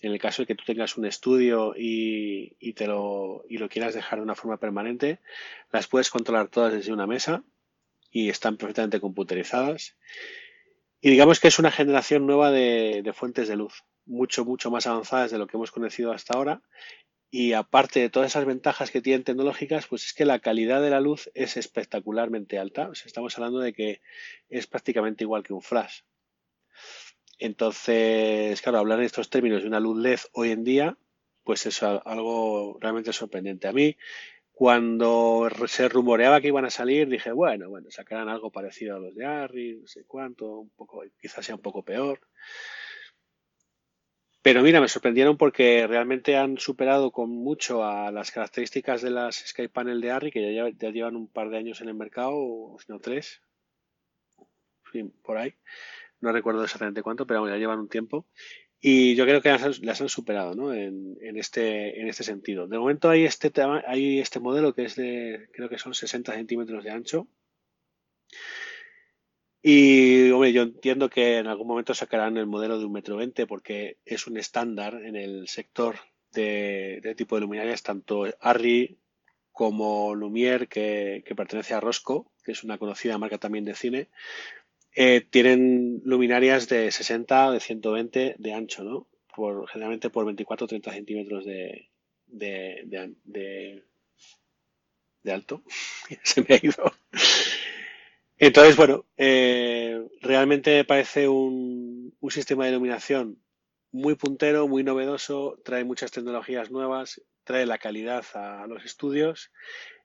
En 0.03 0.13
el 0.13 0.19
caso 0.19 0.43
de 0.43 0.47
que 0.47 0.55
tú 0.55 0.65
tengas 0.67 0.99
un 0.99 1.07
estudio 1.07 1.75
y, 1.75 2.57
y, 2.61 2.75
te 2.75 2.87
lo, 2.87 3.45
y 3.49 3.57
lo 3.57 3.69
quieras 3.69 3.95
dejar 3.95 4.19
de 4.19 4.25
una 4.25 4.35
forma 4.35 4.59
permanente, 4.59 5.21
las 5.73 5.87
puedes 5.87 6.11
controlar 6.11 6.49
todas 6.49 6.73
desde 6.73 6.93
una 6.93 7.07
mesa 7.07 7.45
y 8.11 8.29
están 8.29 8.57
perfectamente 8.57 9.01
computerizadas. 9.01 9.97
Y 11.01 11.11
digamos 11.11 11.41
que 11.41 11.49
es 11.49 11.59
una 11.59 11.71
generación 11.71 12.27
nueva 12.27 12.51
de 12.51 13.13
fuentes 13.15 13.49
de 13.49 13.57
luz 13.57 13.85
mucho, 14.07 14.45
mucho 14.45 14.71
más 14.71 14.87
avanzadas 14.87 15.31
de 15.31 15.39
lo 15.39 15.47
que 15.47 15.57
hemos 15.57 15.73
conocido 15.73 16.13
hasta 16.13 16.37
ahora 16.37 16.63
y 17.31 17.53
aparte 17.53 18.01
de 18.01 18.09
todas 18.09 18.33
esas 18.33 18.45
ventajas 18.45 18.91
que 18.91 19.03
tienen 19.03 19.25
tecnológicas, 19.25 19.87
pues 19.87 20.07
es 20.07 20.15
que 20.15 20.25
la 20.25 20.39
calidad 20.39 20.81
de 20.81 20.91
la 20.91 21.01
luz 21.01 21.31
es 21.35 21.57
espectacularmente 21.57 22.59
alta. 22.59 22.91
estamos 22.93 23.37
hablando 23.37 23.59
de 23.59 23.73
que 23.73 24.01
es 24.49 24.67
prácticamente 24.67 25.25
igual 25.25 25.43
que 25.43 25.53
un 25.53 25.63
flash. 25.63 26.01
Entonces, 27.39 28.63
claro, 28.63 28.79
hablar 28.79 29.01
en 29.01 29.05
estos 29.05 29.29
términos 29.29 29.63
de 29.63 29.69
una 29.69 29.81
luz 29.81 29.99
LED 29.99 30.21
hoy 30.33 30.53
en 30.53 30.65
día, 30.65 30.97
pues 31.45 31.67
es 31.67 31.83
algo 31.83 32.79
realmente 32.81 33.13
sorprendente. 33.13 33.69
A 33.69 33.73
mí, 33.73 33.97
cuando 34.57 35.51
se 35.66 35.87
rumoreaba 35.87 36.40
que 36.40 36.49
iban 36.49 36.64
a 36.64 36.71
salir, 36.71 37.11
dije, 37.11 37.31
bueno, 37.31 37.69
bueno, 37.69 37.90
sacarán 37.90 38.31
algo 38.31 38.51
parecido 38.51 38.97
a 38.97 38.99
los 38.99 39.14
de 39.14 39.27
Arri, 39.27 39.77
no 39.77 39.87
sé 39.87 40.05
cuánto, 40.07 40.61
un 40.61 40.71
poco, 40.71 41.03
quizás 41.21 41.45
sea 41.45 41.57
un 41.57 41.61
poco 41.61 41.85
peor. 41.85 42.21
Pero 44.40 44.62
mira, 44.62 44.81
me 44.81 44.88
sorprendieron 44.88 45.37
porque 45.37 45.87
realmente 45.87 46.38
han 46.38 46.57
superado 46.57 47.11
con 47.11 47.29
mucho 47.29 47.85
a 47.85 48.11
las 48.11 48.31
características 48.31 49.03
de 49.03 49.11
las 49.11 49.37
Sky 49.47 49.69
Panel 49.69 50.01
de 50.01 50.11
Arri, 50.11 50.31
que 50.31 50.55
ya, 50.55 50.71
llevan 50.90 51.16
un 51.16 51.29
par 51.29 51.51
de 51.51 51.59
años 51.59 51.83
en 51.83 51.88
el 51.88 51.95
mercado, 51.95 52.33
o 52.35 52.79
si 52.81 52.90
no 52.90 52.99
tres, 52.99 53.42
por 55.23 55.37
ahí. 55.37 55.55
No 56.23 56.33
recuerdo 56.33 56.64
exactamente 56.64 57.03
cuánto, 57.03 57.27
pero 57.27 57.47
ya 57.47 57.59
llevan 57.59 57.81
un 57.81 57.90
tiempo. 57.90 58.27
Y 58.81 59.15
yo 59.15 59.25
creo 59.25 59.41
que 59.41 59.49
las 59.49 60.01
han, 60.01 60.09
superado 60.09 60.55
¿no? 60.55 60.73
en, 60.73 61.17
este, 61.37 62.01
en 62.01 62.09
este 62.09 62.25
sentido. 62.25 62.69
De 62.69 62.79
momento 62.79 63.09
hay 63.09 63.25
este, 63.25 63.51
hay 63.87 64.21
este 64.21 64.39
modelo 64.39 64.75
que 64.75 64.85
es 64.85 64.97
de, 64.97 65.49
creo 65.53 65.69
que 65.69 65.79
son 65.79 65.95
60 65.95 66.33
centímetros 66.33 66.85
de 66.85 66.91
ancho, 66.91 67.29
y 69.69 70.31
hombre, 70.31 70.53
yo 70.53 70.62
entiendo 70.62 71.11
que 71.11 71.39
en 71.39 71.49
algún 71.49 71.67
momento 71.67 71.93
sacarán 71.93 72.37
el 72.37 72.47
modelo 72.47 72.79
de 72.79 72.85
un 72.85 72.93
metro 72.93 73.17
veinte 73.17 73.49
porque 73.49 73.99
es 74.05 74.29
un 74.29 74.37
estándar 74.37 74.95
en 75.05 75.17
el 75.17 75.49
sector 75.49 75.97
de, 76.33 77.15
tipo 77.17 77.35
de 77.35 77.41
luminarias, 77.41 77.83
tanto 77.83 78.27
Arri 78.39 79.01
como 79.51 80.15
Lumière, 80.15 80.69
que, 80.69 81.25
pertenece 81.35 81.75
a 81.75 81.81
Rosco, 81.81 82.31
que 82.45 82.53
es 82.53 82.62
una 82.62 82.79
conocida 82.79 83.19
marca 83.19 83.39
también 83.39 83.65
de 83.65 83.75
cine, 83.75 84.09
eh, 84.99 85.21
tienen 85.21 86.01
luminarias 86.05 86.69
de 86.69 86.91
60 86.91 87.49
o 87.49 87.53
de 87.53 87.61
120 87.61 88.37
de 88.39 88.53
ancho, 88.55 88.83
¿no? 88.83 89.07
Por, 89.35 89.69
generalmente 89.69 90.09
por 90.09 90.25
24 90.25 90.65
o 90.65 90.69
30 90.69 90.91
centímetros 90.91 91.45
de, 91.45 91.91
de, 92.27 93.83
alto. 95.31 95.63
Se 96.23 96.41
me 96.41 96.55
ha 96.55 96.61
ido. 96.63 96.95
Entonces, 98.39 98.75
bueno, 98.75 99.05
eh, 99.19 100.03
realmente 100.23 100.83
parece 100.85 101.29
un, 101.29 102.17
sistema 102.31 102.65
de 102.65 102.71
iluminación 102.71 103.39
muy 103.93 104.15
puntero, 104.15 104.67
muy 104.67 104.83
novedoso, 104.83 105.61
trae 105.63 105.85
muchas 105.85 106.11
tecnologías 106.11 106.71
nuevas, 106.71 107.21
trae 107.45 107.67
la 107.67 107.77
calidad 107.77 108.25
a 108.33 108.67
los 108.67 108.85
estudios 108.85 109.53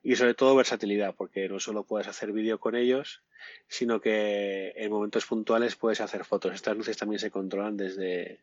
y 0.02 0.16
sobre 0.16 0.34
todo 0.34 0.54
versatilidad, 0.54 1.14
porque 1.14 1.48
no 1.48 1.60
solo 1.60 1.84
puedes 1.84 2.08
hacer 2.08 2.32
vídeo 2.32 2.60
con 2.60 2.76
ellos, 2.76 3.22
sino 3.68 4.00
que 4.00 4.72
en 4.76 4.90
momentos 4.90 5.26
puntuales 5.26 5.76
puedes 5.76 6.00
hacer 6.00 6.24
fotos. 6.24 6.54
Estas 6.54 6.76
luces 6.76 6.96
también 6.96 7.18
se 7.18 7.30
controlan 7.30 7.76
desde, 7.76 8.40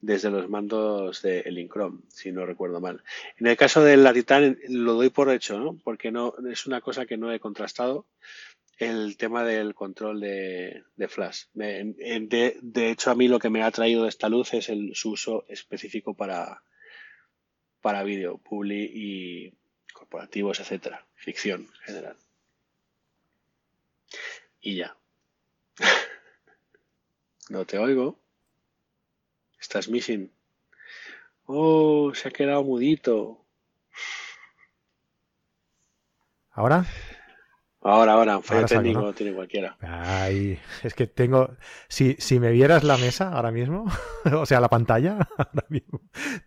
desde 0.00 0.30
los 0.30 0.48
mandos 0.48 1.22
de 1.22 1.40
Elincrom, 1.40 2.02
si 2.08 2.32
no 2.32 2.46
recuerdo 2.46 2.80
mal. 2.80 3.02
En 3.36 3.46
el 3.46 3.56
caso 3.56 3.82
de 3.82 3.96
la 3.96 4.12
Titan 4.12 4.58
lo 4.68 4.94
doy 4.94 5.10
por 5.10 5.30
hecho, 5.30 5.58
¿no? 5.58 5.78
porque 5.82 6.10
no 6.10 6.34
es 6.50 6.66
una 6.66 6.80
cosa 6.80 7.06
que 7.06 7.16
no 7.16 7.32
he 7.32 7.40
contrastado, 7.40 8.06
el 8.78 9.16
tema 9.16 9.44
del 9.44 9.74
control 9.74 10.20
de, 10.20 10.84
flash. 11.08 11.46
de, 11.52 12.90
hecho, 12.90 13.10
a 13.10 13.14
mí 13.16 13.26
lo 13.26 13.40
que 13.40 13.50
me 13.50 13.62
ha 13.62 13.70
traído 13.72 14.04
de 14.04 14.08
esta 14.08 14.28
luz 14.28 14.54
es 14.54 14.68
el, 14.68 14.94
su 14.94 15.10
uso 15.10 15.44
específico 15.48 16.14
para, 16.14 16.62
para 17.80 18.04
vídeo, 18.04 18.38
publi 18.38 18.88
y 18.94 19.52
corporativos, 19.92 20.60
etcétera, 20.60 21.04
ficción 21.16 21.62
en 21.62 21.80
general. 21.80 22.16
Y 24.60 24.76
ya. 24.76 24.96
no 27.50 27.64
te 27.64 27.78
oigo. 27.78 28.18
Estás 29.60 29.88
missing. 29.88 30.30
Oh, 31.46 32.12
se 32.14 32.28
ha 32.28 32.30
quedado 32.30 32.62
mudito. 32.62 33.44
¿Ahora? 36.50 36.84
Ahora, 37.80 38.14
ahora, 38.14 38.40
fallo 38.42 38.66
técnico 38.66 39.12
tiene 39.12 39.32
cualquiera. 39.32 39.76
Ay, 39.80 40.58
es 40.82 40.94
que 40.94 41.06
tengo. 41.06 41.50
Si, 41.86 42.16
si 42.18 42.40
me 42.40 42.50
vieras 42.50 42.82
la 42.82 42.96
mesa 42.96 43.32
ahora 43.32 43.52
mismo, 43.52 43.86
o 44.32 44.46
sea, 44.46 44.60
la 44.60 44.68
pantalla, 44.68 45.28
ahora 45.38 45.64
mismo, 45.68 46.00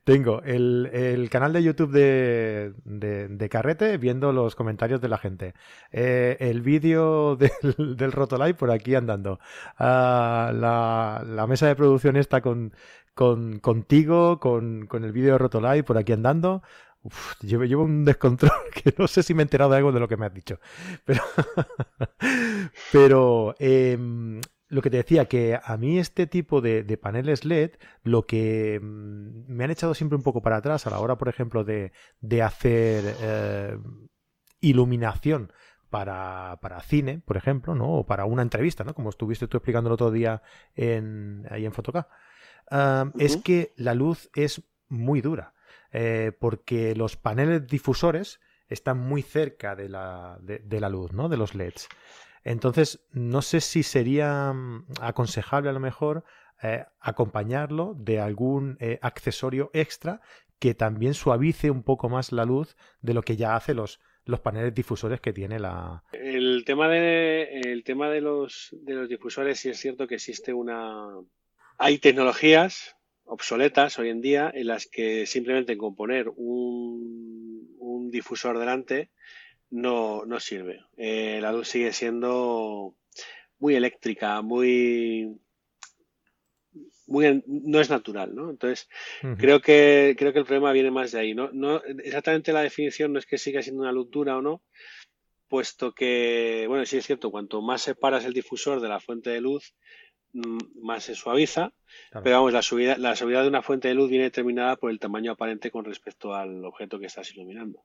tengo 0.04 0.42
el, 0.44 0.90
el 0.92 1.30
canal 1.30 1.54
de 1.54 1.64
YouTube 1.64 1.92
de, 1.92 2.74
de, 2.84 3.50
Carrete 3.50 3.98
viendo 3.98 4.34
los 4.34 4.56
comentarios 4.56 5.00
de 5.00 5.08
la 5.08 5.18
gente. 5.18 5.54
Eh, 5.94 6.36
el 6.42 6.62
vídeo 6.62 7.36
del, 7.38 7.96
del 7.96 8.12
Rotolive 8.12 8.56
por 8.56 8.70
aquí 8.70 8.94
andando. 8.96 9.40
Ah, 9.80 10.52
la, 10.54 11.24
la, 11.26 11.48
mesa 11.48 11.66
de 11.66 11.78
producción 11.78 12.18
está 12.18 12.42
con, 12.42 12.74
con, 13.14 13.60
contigo, 13.60 14.42
con, 14.42 14.86
con 14.86 15.06
el 15.06 15.14
vídeo 15.14 15.34
de 15.34 15.38
Rotolive 15.38 15.84
por 15.84 15.98
aquí 15.98 16.12
andando. 16.12 16.62
Uf, 17.04 17.42
llevo, 17.42 17.84
un 17.84 18.06
descontrol 18.06 18.52
que 18.84 18.94
no 18.98 19.08
sé 19.08 19.24
si 19.24 19.34
me 19.34 19.42
he 19.42 19.46
enterado 19.46 19.72
de 19.72 19.78
algo 19.78 19.92
de 19.92 20.00
lo 20.00 20.08
que 20.08 20.18
me 20.18 20.26
has 20.28 20.34
dicho. 20.34 20.60
Pero, 21.04 21.24
pero 22.92 23.56
em, 23.60 24.40
lo 24.68 24.82
que 24.82 24.90
te 24.92 24.98
decía, 24.98 25.26
que 25.26 25.60
a 25.62 25.78
mí 25.78 25.98
este 25.98 26.28
tipo 26.28 26.62
de, 26.62 26.84
paneles 27.02 27.44
LED, 27.44 27.72
lo 28.04 28.26
que 28.26 28.80
mm, 28.82 29.52
me 29.52 29.64
han 29.64 29.72
echado 29.72 29.96
siempre 29.96 30.16
un 30.16 30.24
poco 30.24 30.42
para 30.42 30.58
atrás 30.58 30.86
a 30.86 30.92
la 30.92 31.00
hora, 31.00 31.18
por 31.18 31.28
ejemplo, 31.28 31.64
de, 31.64 31.92
hacer 32.44 33.16
eh, 33.22 33.78
iluminación 34.60 35.52
para, 35.90 36.58
cine, 36.84 37.22
por 37.26 37.36
ejemplo, 37.36 37.74
¿no? 37.74 37.92
O 37.98 38.06
para 38.06 38.26
una 38.26 38.44
entrevista, 38.44 38.84
¿no? 38.84 38.94
Como 38.94 39.10
estuviste 39.10 39.48
tú 39.48 39.58
explicando 39.58 39.90
el 39.90 39.94
otro 39.94 40.12
día 40.12 40.42
en, 40.76 41.46
ahí 41.50 41.66
en 41.66 41.74
Photocá. 41.74 42.08
Es 43.18 43.38
que 43.38 43.74
la 43.76 43.94
luz 43.94 44.30
es 44.36 44.64
muy 44.88 45.20
dura. 45.20 45.54
Eh, 45.92 46.32
porque 46.40 46.96
los 46.96 47.18
paneles 47.18 47.68
difusores 47.68 48.40
están 48.70 48.98
muy 48.98 49.22
cerca 49.22 49.76
de 49.76 49.90
la, 49.90 50.38
de, 50.42 50.80
la 50.80 50.88
luz, 50.88 51.12
¿no? 51.12 51.28
De 51.28 51.36
los 51.36 51.54
LEDs. 51.54 51.90
Entonces, 52.44 53.06
no 53.12 53.42
sé 53.42 53.60
si 53.60 53.84
sería 53.84 54.54
mm, 54.54 54.86
aconsejable 55.02 55.70
a 55.70 55.74
lo 55.74 55.82
mejor 55.82 56.24
eh, 56.64 56.86
acompañarlo 57.02 57.94
de 57.98 58.20
algún 58.20 58.78
eh, 58.80 59.00
accesorio 59.02 59.70
extra 59.74 60.22
que 60.60 60.74
también 60.74 61.14
suavice 61.14 61.72
un 61.72 61.84
poco 61.84 62.08
más 62.08 62.32
la 62.32 62.46
luz 62.46 62.78
de 63.02 63.14
lo 63.14 63.24
que 63.24 63.36
ya 63.36 63.56
hace 63.56 63.74
los, 63.74 64.00
los 64.26 64.40
paneles 64.40 64.74
difusores 64.74 65.20
que 65.20 65.34
tiene 65.34 65.60
la. 65.60 66.04
El 66.14 66.64
tema 66.66 66.88
de 66.88 67.62
el 67.62 67.84
tema 67.84 68.10
de 68.10 68.22
los 68.22 68.70
de 68.84 68.94
los 68.94 69.10
difusores 69.10 69.60
sí 69.60 69.70
es 69.70 69.80
cierto 69.80 70.08
que 70.08 70.16
existe 70.16 70.54
una 70.54 71.08
hay 71.78 71.98
tecnologías 71.98 72.96
obsoletas 73.26 73.98
hoy 74.00 74.10
en 74.10 74.22
día 74.22 74.52
en 74.54 74.68
las 74.68 74.88
que 74.88 75.26
simplemente 75.26 75.78
con 75.78 75.96
poner 75.96 76.30
un, 76.36 77.76
un 77.80 78.12
difusor 78.12 78.60
delante 78.60 79.10
no, 79.70 80.26
no 80.26 80.40
sirve. 80.40 80.82
Eh, 80.98 81.40
la 81.42 81.52
luz 81.52 81.70
sigue 81.70 81.94
siendo 81.94 82.96
muy 83.60 83.76
eléctrica, 83.76 84.42
muy 84.42 85.40
muy 87.08 87.44
no 87.46 87.82
es 87.82 87.90
natural, 87.90 88.34
¿no? 88.34 88.50
Entonces, 88.50 88.88
creo 89.38 89.62
que 89.62 90.16
creo 90.18 90.32
que 90.32 90.40
el 90.40 90.46
problema 90.46 90.72
viene 90.72 90.92
más 90.92 91.12
de 91.12 91.20
ahí, 91.20 91.34
¿no? 91.34 91.50
no 91.52 91.82
exactamente 91.84 92.54
la 92.54 92.62
definición 92.62 93.12
no 93.12 93.20
es 93.20 93.26
que 93.26 93.38
siga 93.38 93.62
siendo 93.62 93.82
una 93.82 93.92
luz 93.92 94.10
dura 94.10 94.38
o 94.38 94.42
no, 94.42 94.64
puesto 95.50 95.94
que 95.94 96.66
bueno, 96.68 96.86
sí 96.86 96.98
es 96.98 97.06
cierto, 97.06 97.30
cuanto 97.30 97.62
más 97.62 97.82
separas 97.82 98.24
el 98.24 98.34
difusor 98.34 98.80
de 98.80 98.88
la 98.88 99.02
fuente 99.02 99.30
de 99.30 99.42
luz, 99.42 99.76
más 100.34 101.04
se 101.04 101.16
suaviza, 101.16 101.74
pero 102.24 102.38
vamos, 102.38 102.54
la 102.54 102.62
subida, 102.62 102.98
la 102.98 103.16
subida 103.16 103.42
de 103.42 103.50
una 103.50 103.62
fuente 103.62 103.88
de 103.88 103.94
luz 103.94 104.10
viene 104.10 104.26
determinada 104.26 104.76
por 104.76 104.92
el 104.92 105.00
tamaño 105.00 105.32
aparente 105.32 105.72
con 105.72 105.86
respecto 105.86 106.34
al 106.34 106.64
objeto 106.66 107.00
que 107.00 107.08
estás 107.08 107.32
iluminando. 107.32 107.84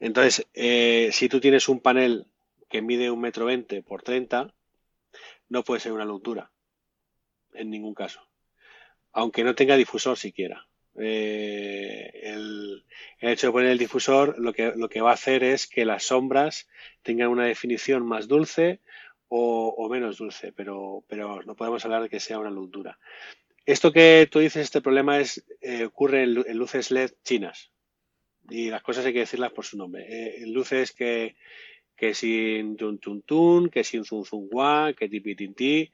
Entonces, 0.00 0.46
eh, 0.54 1.10
si 1.12 1.28
tú 1.28 1.40
tienes 1.40 1.68
un 1.68 1.80
panel 1.80 2.26
que 2.68 2.82
mide 2.82 3.10
un 3.10 3.20
metro 3.20 3.46
veinte 3.46 3.82
por 3.82 4.02
30, 4.02 4.52
no 5.48 5.62
puede 5.62 5.80
ser 5.80 5.92
una 5.92 6.04
luz 6.04 6.22
dura, 6.22 6.50
en 7.52 7.70
ningún 7.70 7.94
caso, 7.94 8.20
aunque 9.12 9.44
no 9.44 9.54
tenga 9.54 9.76
difusor 9.76 10.18
siquiera. 10.18 10.66
Eh, 10.96 12.20
el, 12.22 12.84
el, 13.18 13.28
hecho 13.30 13.48
de 13.48 13.52
poner 13.52 13.70
el 13.70 13.78
difusor 13.78 14.38
lo 14.38 14.52
que, 14.52 14.72
lo 14.76 14.88
que 14.88 15.00
va 15.00 15.10
a 15.10 15.14
hacer 15.14 15.42
es 15.42 15.66
que 15.66 15.84
las 15.84 16.04
sombras 16.04 16.68
tengan 17.02 17.30
una 17.30 17.46
definición 17.46 18.06
más 18.06 18.28
dulce, 18.28 18.80
o, 19.28 19.88
menos 19.88 20.18
dulce, 20.18 20.52
pero, 20.52 21.04
pero 21.08 21.42
no 21.42 21.56
podemos 21.56 21.84
hablar 21.84 22.02
de 22.02 22.08
que 22.08 22.20
sea 22.20 22.38
una 22.38 22.50
luz 22.50 22.70
dura. 22.70 22.98
Esto 23.66 23.92
que 23.92 24.28
tú 24.30 24.40
dices, 24.40 24.62
este 24.62 24.82
problema 24.82 25.18
es 25.18 25.44
eh, 25.60 25.84
ocurre 25.84 26.24
en, 26.24 26.34
luces 26.34 26.90
LED 26.90 27.12
chinas. 27.24 27.70
Y 28.50 28.68
las 28.68 28.82
cosas 28.82 29.06
hay 29.06 29.14
que 29.14 29.20
decirlas 29.20 29.52
por 29.52 29.64
su 29.64 29.78
nombre. 29.78 30.04
Eh, 30.08 30.46
luces 30.46 30.92
que, 30.92 31.36
que 31.96 32.12
sin 32.14 32.76
tun 32.76 32.98
tun 32.98 33.22
tun, 33.22 33.70
que 33.70 33.84
sin 33.84 34.04
zum 34.04 34.24
zum 34.24 34.48
que 34.96 35.08
tipi 35.08 35.34
tinti. 35.34 35.90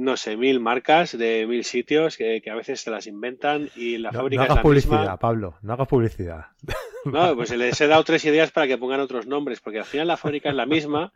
No 0.00 0.16
sé, 0.16 0.36
mil 0.36 0.60
marcas 0.60 1.16
de 1.16 1.46
mil 1.46 1.64
sitios 1.64 2.16
que, 2.16 2.42
a 2.50 2.54
veces 2.54 2.80
se 2.80 2.90
las 2.90 3.06
inventan 3.06 3.68
y 3.76 3.98
la 3.98 4.12
fábrica. 4.12 4.46
No 4.46 4.52
hagas 4.52 4.62
publicidad, 4.62 5.18
Pablo, 5.18 5.56
no 5.62 5.72
hagas 5.74 5.88
publicidad. 5.88 6.46
No, 7.04 7.34
pues 7.34 7.50
les 7.56 7.80
he 7.80 7.86
dado 7.86 8.04
tres 8.04 8.24
ideas 8.26 8.50
para 8.50 8.66
que 8.66 8.76
pongan 8.76 9.00
otros 9.00 9.26
nombres, 9.26 9.60
porque 9.60 9.78
al 9.78 9.86
final 9.86 10.06
la 10.06 10.18
fábrica 10.18 10.50
es 10.50 10.54
la 10.54 10.66
misma, 10.66 11.14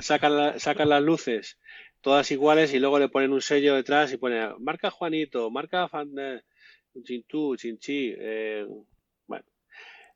sacan, 0.00 0.58
sacan 0.58 0.88
las 0.88 1.02
luces 1.02 1.58
todas 2.02 2.30
iguales 2.30 2.74
y 2.74 2.80
luego 2.80 2.98
le 2.98 3.08
ponen 3.08 3.32
un 3.32 3.40
sello 3.40 3.74
detrás 3.74 4.12
y 4.12 4.18
pone 4.18 4.54
marca 4.58 4.90
Juanito, 4.90 5.50
marca 5.50 5.88
Fan, 5.88 6.10
Chintú, 7.04 7.56
Chinchi, 7.56 8.14
eh, 8.18 8.66
bueno. 9.26 9.44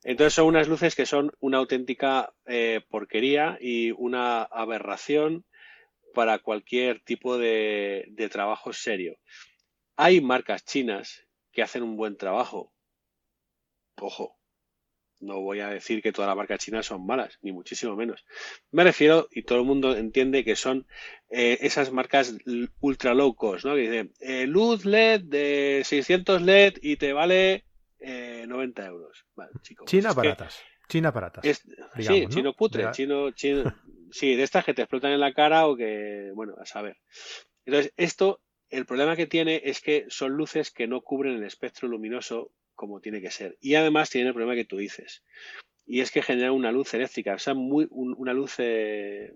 Entonces 0.02 0.34
son 0.34 0.46
unas 0.46 0.68
luces 0.68 0.94
que 0.94 1.06
son 1.06 1.32
una 1.40 1.58
auténtica 1.58 2.32
eh, 2.44 2.80
porquería 2.90 3.56
y 3.60 3.92
una 3.92 4.42
aberración 4.42 5.44
para 6.16 6.38
cualquier 6.38 7.00
tipo 7.00 7.36
de, 7.36 8.10
trabajo 8.32 8.72
serio. 8.72 9.18
Hay 9.96 10.22
marcas 10.22 10.64
chinas 10.64 11.26
que 11.52 11.62
hacen 11.62 11.82
un 11.82 11.98
buen 11.98 12.16
trabajo. 12.16 12.72
Ojo, 14.00 14.38
no 15.20 15.42
voy 15.42 15.60
a 15.60 15.68
decir 15.68 16.00
que 16.00 16.12
todas 16.12 16.30
las 16.30 16.36
marcas 16.38 16.60
chinas 16.60 16.86
son 16.86 17.04
malas, 17.04 17.38
ni 17.42 17.52
muchísimo 17.52 17.94
menos. 17.96 18.24
Me 18.70 18.82
refiero, 18.82 19.28
y 19.30 19.42
todo 19.42 19.58
el 19.58 19.66
mundo 19.66 19.94
entiende 19.94 20.42
que 20.42 20.56
son 20.56 20.86
eh, 21.28 21.58
esas 21.60 21.92
marcas 21.92 22.34
ultra 22.80 23.12
low 23.12 23.34
cost, 23.34 23.66
¿no? 23.66 23.74
Que 23.74 23.82
dicen, 23.82 24.14
eh, 24.20 24.46
luz 24.46 24.86
LED 24.86 25.20
de 25.24 25.82
600 25.84 26.40
LED 26.40 26.78
y 26.80 26.96
te 26.96 27.12
vale 27.12 27.66
90 28.00 28.82
eh, 28.82 28.86
euros. 28.86 29.26
Vale, 29.34 29.52
chicos. 29.60 29.84
China 29.86 30.14
baratas. 30.14 30.62
China 30.88 31.10
baratas. 31.10 31.44
sí, 31.98 32.26
chino 32.28 32.54
putre, 32.54 32.90
chino, 32.92 33.32
chino, 33.32 33.64
Sí, 34.10 34.36
de 34.36 34.42
estas 34.42 34.64
que 34.64 34.74
te 34.74 34.82
explotan 34.82 35.12
en 35.12 35.20
la 35.20 35.32
cara 35.32 35.66
o 35.66 35.76
que, 35.76 36.30
bueno, 36.34 36.54
a 36.60 36.66
saber. 36.66 36.98
Entonces, 37.64 37.92
esto, 37.96 38.40
el 38.70 38.86
problema 38.86 39.16
que 39.16 39.26
tiene 39.26 39.62
es 39.64 39.80
que 39.80 40.06
son 40.08 40.32
luces 40.32 40.70
que 40.70 40.86
no 40.86 41.02
cubren 41.02 41.36
el 41.36 41.44
espectro 41.44 41.88
luminoso 41.88 42.52
como 42.74 43.00
tiene 43.00 43.20
que 43.20 43.30
ser. 43.30 43.56
Y 43.60 43.74
además 43.74 44.10
tienen 44.10 44.28
el 44.28 44.34
problema 44.34 44.54
que 44.54 44.64
tú 44.64 44.76
dices. 44.76 45.24
Y 45.86 46.00
es 46.00 46.10
que 46.10 46.22
generan 46.22 46.52
una 46.52 46.72
luz 46.72 46.94
eléctrica, 46.94 47.34
o 47.34 47.38
sea, 47.38 47.54
muy, 47.54 47.86
una 47.90 48.32
luz 48.32 48.54
eh, 48.58 49.34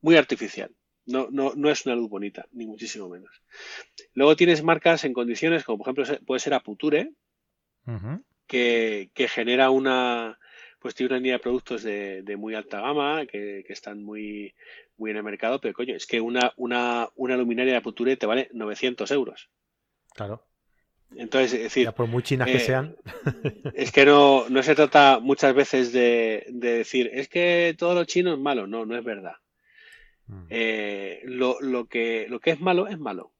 muy 0.00 0.16
artificial. 0.16 0.70
No, 1.06 1.28
no, 1.30 1.54
no, 1.56 1.70
es 1.70 1.86
una 1.86 1.96
luz 1.96 2.08
bonita, 2.08 2.46
ni 2.52 2.66
muchísimo 2.66 3.08
menos. 3.08 3.42
Luego 4.14 4.36
tienes 4.36 4.62
marcas 4.62 5.04
en 5.04 5.12
condiciones, 5.12 5.64
como 5.64 5.78
por 5.78 5.86
ejemplo 5.86 6.26
puede 6.26 6.40
ser 6.40 6.54
Aputure, 6.54 7.12
que, 8.46 9.10
que 9.14 9.28
genera 9.28 9.70
una, 9.70 10.38
pues 10.80 10.94
tiene 10.94 11.12
una 11.12 11.18
línea 11.18 11.34
de 11.34 11.38
productos 11.40 11.82
de, 11.82 12.34
muy 12.38 12.54
alta 12.54 12.80
gama 12.80 13.26
que, 13.26 13.64
están 13.68 14.02
muy, 14.02 14.54
muy 14.96 15.10
en 15.10 15.18
el 15.18 15.22
mercado, 15.22 15.60
pero 15.60 15.74
coño, 15.74 15.94
es 15.94 16.06
que 16.06 16.20
una, 16.20 16.52
una, 16.56 17.08
una 17.16 17.36
luminaria 17.36 17.74
de 17.74 17.78
Aputure 17.78 18.16
te 18.16 18.26
vale 18.26 18.48
900 18.52 19.10
euros. 19.10 19.50
Claro. 20.14 20.46
Entonces, 21.16 21.52
es 21.54 21.62
decir. 21.64 21.90
por 21.92 22.06
muy 22.06 22.22
chinas 22.22 22.48
que 22.48 22.56
eh, 22.56 22.60
sean. 22.60 22.96
Es 23.74 23.92
que 23.92 24.06
no, 24.06 24.48
no 24.48 24.62
se 24.62 24.74
trata 24.74 25.18
muchas 25.20 25.54
veces 25.54 25.92
de, 25.92 26.46
decir, 26.48 27.10
es 27.12 27.28
que 27.28 27.74
todo 27.78 27.94
lo 27.94 28.04
chino 28.04 28.32
es 28.32 28.38
malo. 28.38 28.66
No, 28.66 28.86
no 28.86 28.96
es 28.96 29.04
verdad. 29.04 29.34
Mm. 30.26 30.46
Eh, 30.48 31.20
lo, 31.24 31.60
lo, 31.60 31.86
que, 31.86 32.26
lo 32.28 32.40
que 32.40 32.50
es 32.50 32.60
malo 32.60 32.86
es 32.86 32.98
malo. 32.98 33.32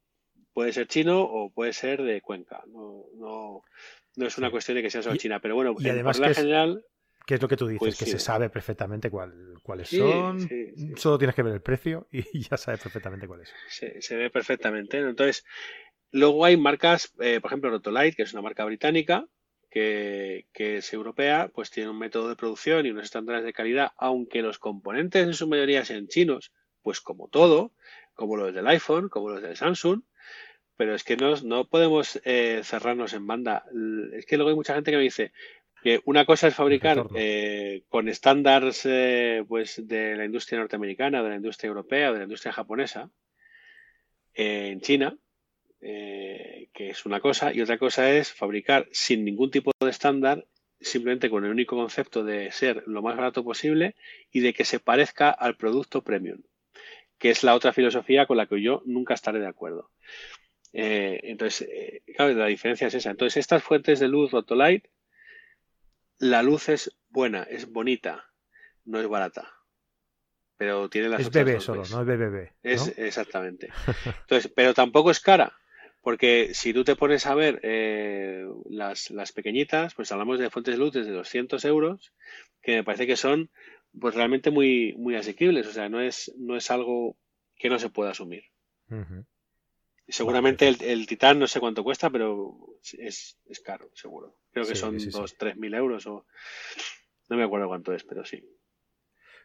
Puede 0.52 0.72
ser 0.72 0.88
chino 0.88 1.22
o 1.22 1.50
puede 1.50 1.72
ser 1.72 2.02
de 2.02 2.20
Cuenca. 2.20 2.62
No, 2.66 3.04
no, 3.14 3.62
no 4.16 4.26
es 4.26 4.36
una 4.36 4.50
cuestión 4.50 4.76
de 4.76 4.82
que 4.82 4.90
sea 4.90 5.02
solo 5.02 5.16
China. 5.16 5.38
Pero 5.40 5.54
bueno, 5.54 5.74
en 5.78 5.90
además 5.90 6.18
general. 6.18 6.84
¿Qué 7.30 7.36
es 7.36 7.42
lo 7.42 7.46
que 7.46 7.56
tú 7.56 7.68
dices? 7.68 7.78
Pues 7.78 7.96
que 7.96 8.06
se 8.06 8.18
sabe 8.18 8.50
perfectamente 8.50 9.08
cuál, 9.08 9.54
cuáles 9.62 9.88
son. 9.88 10.48
Solo 10.96 11.16
tienes 11.16 11.36
que 11.36 11.44
ver 11.44 11.54
el 11.54 11.62
precio 11.62 12.08
y 12.10 12.40
ya 12.40 12.56
sabes 12.56 12.80
perfectamente 12.80 13.28
cuál 13.28 13.42
es. 13.42 13.54
se 13.68 14.16
ve 14.16 14.30
perfectamente. 14.30 14.98
Entonces, 14.98 15.44
luego 16.10 16.44
hay 16.44 16.56
marcas, 16.56 17.14
eh, 17.20 17.38
por 17.40 17.50
ejemplo, 17.50 17.70
Rotolite, 17.70 18.16
que 18.16 18.24
es 18.24 18.32
una 18.32 18.42
marca 18.42 18.64
británica, 18.64 19.26
que, 19.70 20.44
es 20.56 20.92
europea, 20.92 21.52
pues 21.54 21.70
tiene 21.70 21.90
un 21.90 22.00
método 22.00 22.28
de 22.30 22.34
producción 22.34 22.84
y 22.84 22.90
unos 22.90 23.04
estándares 23.04 23.44
de 23.44 23.52
calidad, 23.52 23.92
aunque 23.96 24.42
los 24.42 24.58
componentes 24.58 25.24
en 25.24 25.34
su 25.34 25.46
mayoría 25.46 25.84
sean 25.84 26.08
chinos, 26.08 26.50
pues 26.82 27.00
como 27.00 27.28
todo, 27.28 27.70
como 28.14 28.36
los 28.38 28.52
del 28.52 28.66
iPhone, 28.66 29.08
como 29.08 29.28
los 29.30 29.40
del 29.40 29.56
Samsung, 29.56 30.02
pero 30.76 30.96
es 30.96 31.04
que 31.04 31.16
no, 31.16 31.36
no 31.44 31.68
podemos 31.68 32.20
eh, 32.24 32.62
cerrarnos 32.64 33.12
en 33.12 33.28
banda. 33.28 33.66
Es 34.14 34.26
que 34.26 34.36
luego 34.36 34.50
hay 34.50 34.56
mucha 34.56 34.74
gente 34.74 34.90
que 34.90 34.96
me 34.96 35.04
dice, 35.04 35.30
que 35.82 36.00
una 36.04 36.24
cosa 36.24 36.48
es 36.48 36.54
fabricar 36.54 37.06
eh, 37.14 37.84
con 37.88 38.08
estándares 38.08 38.84
eh, 38.84 39.44
pues 39.48 39.86
de 39.86 40.16
la 40.16 40.24
industria 40.24 40.58
norteamericana, 40.58 41.22
de 41.22 41.30
la 41.30 41.36
industria 41.36 41.68
europea, 41.68 42.12
de 42.12 42.18
la 42.18 42.24
industria 42.24 42.52
japonesa 42.52 43.10
eh, 44.34 44.68
en 44.72 44.80
China, 44.80 45.16
que 45.80 46.68
es 46.90 47.06
una 47.06 47.20
cosa, 47.20 47.54
y 47.54 47.62
otra 47.62 47.78
cosa 47.78 48.12
es 48.12 48.32
fabricar 48.32 48.86
sin 48.92 49.24
ningún 49.24 49.50
tipo 49.50 49.72
de 49.80 49.88
estándar, 49.88 50.46
simplemente 50.78 51.30
con 51.30 51.44
el 51.44 51.50
único 51.50 51.74
concepto 51.76 52.22
de 52.22 52.50
ser 52.50 52.84
lo 52.86 53.00
más 53.00 53.16
barato 53.16 53.42
posible 53.42 53.96
y 54.30 54.40
de 54.40 54.52
que 54.52 54.66
se 54.66 54.78
parezca 54.78 55.30
al 55.30 55.56
producto 55.56 56.02
premium, 56.02 56.42
que 57.18 57.30
es 57.30 57.42
la 57.44 57.54
otra 57.54 57.72
filosofía 57.72 58.26
con 58.26 58.36
la 58.36 58.44
que 58.44 58.60
yo 58.60 58.82
nunca 58.84 59.14
estaré 59.14 59.40
de 59.40 59.46
acuerdo. 59.46 59.90
entonces, 60.72 61.66
claro, 62.14 62.34
la 62.34 62.46
diferencia 62.46 62.88
es 62.88 62.94
esa. 62.94 63.10
Entonces, 63.10 63.38
estas 63.38 63.62
fuentes 63.62 64.00
de 64.00 64.08
luz 64.08 64.32
Rotolite 64.32 64.90
la 66.20 66.42
luz 66.42 66.68
es 66.68 66.96
buena, 67.08 67.42
es 67.42 67.70
bonita, 67.72 68.30
no 68.84 69.00
es 69.00 69.08
barata. 69.08 69.52
Pero 70.56 70.90
tiene 70.90 71.08
las 71.08 71.22
Es 71.22 71.30
bebé 71.30 71.58
solo, 71.58 71.82
no 71.90 72.02
es 72.02 72.06
BBB. 72.06 72.50
Es, 72.62 72.98
exactamente. 72.98 73.70
Entonces, 74.04 74.52
pero 74.54 74.74
tampoco 74.74 75.10
es 75.10 75.18
cara. 75.18 75.56
Porque 76.02 76.54
si 76.54 76.72
tú 76.72 76.84
te 76.84 76.96
pones 76.96 77.26
a 77.26 77.34
ver 77.34 77.60
eh, 77.62 78.46
las, 78.68 79.10
las, 79.10 79.32
pequeñitas, 79.32 79.94
pues 79.94 80.12
hablamos 80.12 80.38
de 80.38 80.50
fuentes 80.50 80.74
de 80.74 80.78
luz 80.78 80.92
desde 80.92 81.12
200 81.12 81.62
euros, 81.64 82.12
que 82.62 82.76
me 82.76 82.84
parece 82.84 83.06
que 83.06 83.16
son 83.16 83.50
pues 83.98 84.14
realmente 84.14 84.50
muy, 84.50 84.94
muy 84.96 85.16
asequibles. 85.16 85.66
O 85.66 85.72
sea, 85.72 85.88
no 85.88 86.00
es, 86.00 86.32
no 86.38 86.56
es 86.56 86.70
algo 86.70 87.18
que 87.56 87.68
no 87.68 87.78
se 87.78 87.90
pueda 87.90 88.10
asumir. 88.10 88.44
Seguramente 90.08 90.68
el, 90.68 90.82
el, 90.82 91.06
Titán 91.06 91.38
no 91.38 91.46
sé 91.46 91.60
cuánto 91.60 91.84
cuesta, 91.84 92.10
pero 92.10 92.58
es, 92.98 93.38
es 93.46 93.60
caro, 93.60 93.90
seguro. 93.94 94.39
Creo 94.52 94.66
que 94.66 94.74
son 94.74 94.96
dos, 95.10 95.36
tres 95.36 95.56
mil 95.56 95.74
euros 95.74 96.06
o 96.06 96.26
no 97.28 97.36
me 97.36 97.44
acuerdo 97.44 97.68
cuánto 97.68 97.92
es, 97.92 98.04
pero 98.04 98.24
sí. 98.24 98.42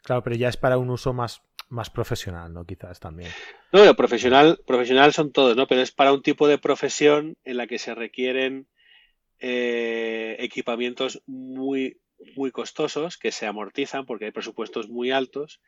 Claro, 0.04 0.24
pero 0.24 0.36
ya 0.36 0.50
es 0.50 0.58
para 0.58 0.78
un 0.78 0.89
uso 0.89 1.13
más, 1.13 1.41
más 1.70 1.89
profesional, 1.89 2.54
¿no? 2.54 2.65
Quizás 2.65 3.00
también. 3.00 3.32
No, 3.72 3.86
lo 3.86 3.96
profesional, 3.96 4.60
profesional 4.65 5.13
son 5.13 5.32
todos, 5.32 5.56
¿no? 5.56 5.68
Pero 5.68 5.82
es 5.82 5.91
para 5.91 6.13
un 6.13 6.22
tipo 6.22 6.48
de 6.48 6.58
profesión 6.58 7.38
en 7.44 7.58
la 7.58 7.68
que 7.68 7.80
se 7.80 7.94
requieren 7.94 8.68
eh, 9.39 10.36
equipamientos 10.39 11.22
muy, 11.26 12.00
muy 12.36 12.52
costosos 12.52 13.18
que 13.18 13.32
se 13.32 13.46
amortizan 13.46 14.06
porque 14.06 14.26
hay 14.26 14.32
presupuestos 14.32 14.89
muy 14.89 15.12
altos 15.12 15.62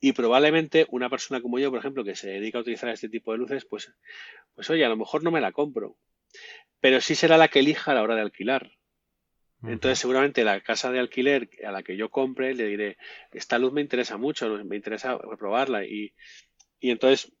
y 0.00 0.12
probablemente 0.12 0.86
una 0.90 1.08
persona 1.08 1.40
como 1.40 1.58
yo, 1.58 1.70
por 1.70 1.80
ejemplo, 1.80 2.04
que 2.04 2.14
se 2.14 2.28
dedica 2.28 2.58
a 2.58 2.60
utilizar 2.60 2.90
este 2.90 3.08
tipo 3.08 3.32
de 3.32 3.38
luces, 3.38 3.64
pues, 3.64 3.92
pues 4.54 4.68
oye, 4.70 4.84
a 4.84 4.88
lo 4.88 4.96
mejor 4.96 5.24
no 5.24 5.30
me 5.30 5.40
la 5.40 5.52
compro, 5.52 5.96
pero 6.80 7.00
sí 7.00 7.14
será 7.14 7.38
la 7.38 7.48
que 7.48 7.60
elija 7.60 7.92
a 7.92 7.94
la 7.94 8.02
hora 8.02 8.14
de 8.14 8.22
alquilar. 8.22 8.72
Entonces, 9.68 9.98
seguramente 9.98 10.44
la 10.44 10.60
casa 10.60 10.90
de 10.90 10.98
alquiler 10.98 11.48
a 11.66 11.72
la 11.72 11.82
que 11.82 11.96
yo 11.96 12.10
compre 12.10 12.54
le 12.54 12.66
diré, 12.66 12.96
esta 13.32 13.58
luz 13.58 13.72
me 13.72 13.80
interesa 13.80 14.16
mucho, 14.16 14.48
me 14.64 14.76
interesa 14.76 15.18
probarla 15.38 15.84
y, 15.84 16.12
y 16.80 16.90
entonces 16.90 17.32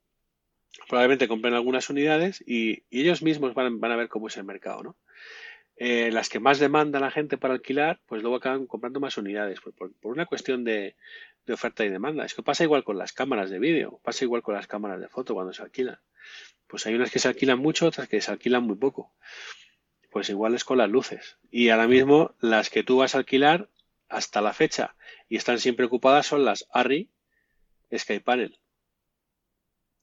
probablemente 0.88 1.28
compren 1.28 1.54
algunas 1.54 1.88
unidades 1.90 2.42
y, 2.46 2.84
ellos 2.90 3.22
mismos 3.22 3.54
van, 3.54 3.80
van, 3.80 3.92
a 3.92 3.96
ver 3.96 4.08
cómo 4.08 4.28
es 4.28 4.36
el 4.36 4.44
mercado, 4.44 4.82
¿no? 4.82 4.96
Eh, 5.78 6.10
las 6.10 6.30
que 6.30 6.40
más 6.40 6.58
demanda 6.58 7.00
la 7.00 7.10
gente 7.10 7.36
para 7.36 7.52
alquilar, 7.52 8.00
pues 8.06 8.22
luego 8.22 8.36
acaban 8.36 8.66
comprando 8.66 8.98
más 8.98 9.18
unidades, 9.18 9.60
por, 9.60 9.90
una 10.02 10.24
cuestión 10.24 10.64
de, 10.64 10.96
oferta 11.48 11.84
y 11.84 11.90
demanda. 11.90 12.24
Es 12.24 12.34
que 12.34 12.42
pasa 12.42 12.64
igual 12.64 12.82
con 12.82 12.96
las 12.96 13.12
cámaras 13.12 13.50
de 13.50 13.58
vídeo, 13.58 14.00
pasa 14.02 14.24
igual 14.24 14.42
con 14.42 14.54
las 14.54 14.66
cámaras 14.66 15.00
de 15.00 15.08
foto 15.08 15.34
cuando 15.34 15.52
se 15.52 15.62
alquilan. 15.62 15.98
Pues 16.66 16.86
hay 16.86 16.94
unas 16.94 17.10
que 17.10 17.18
se 17.18 17.28
alquilan 17.28 17.58
mucho, 17.58 17.86
otras 17.86 18.08
que 18.08 18.20
se 18.20 18.30
alquilan 18.30 18.64
muy 18.64 18.76
poco. 18.76 19.12
Pues 20.16 20.30
igual 20.30 20.54
es 20.54 20.64
con 20.64 20.78
las 20.78 20.88
luces. 20.88 21.36
Y 21.50 21.68
ahora 21.68 21.86
mismo 21.86 22.34
las 22.40 22.70
que 22.70 22.82
tú 22.82 22.96
vas 22.96 23.14
a 23.14 23.18
alquilar 23.18 23.68
hasta 24.08 24.40
la 24.40 24.54
fecha 24.54 24.96
y 25.28 25.36
están 25.36 25.58
siempre 25.58 25.84
ocupadas 25.84 26.26
son 26.26 26.42
las 26.42 26.66
ARRI 26.72 27.10
Panel. 28.24 28.58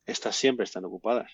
Estas 0.05 0.36
siempre 0.36 0.66
están 0.66 0.86
ocupadas. 0.86 1.32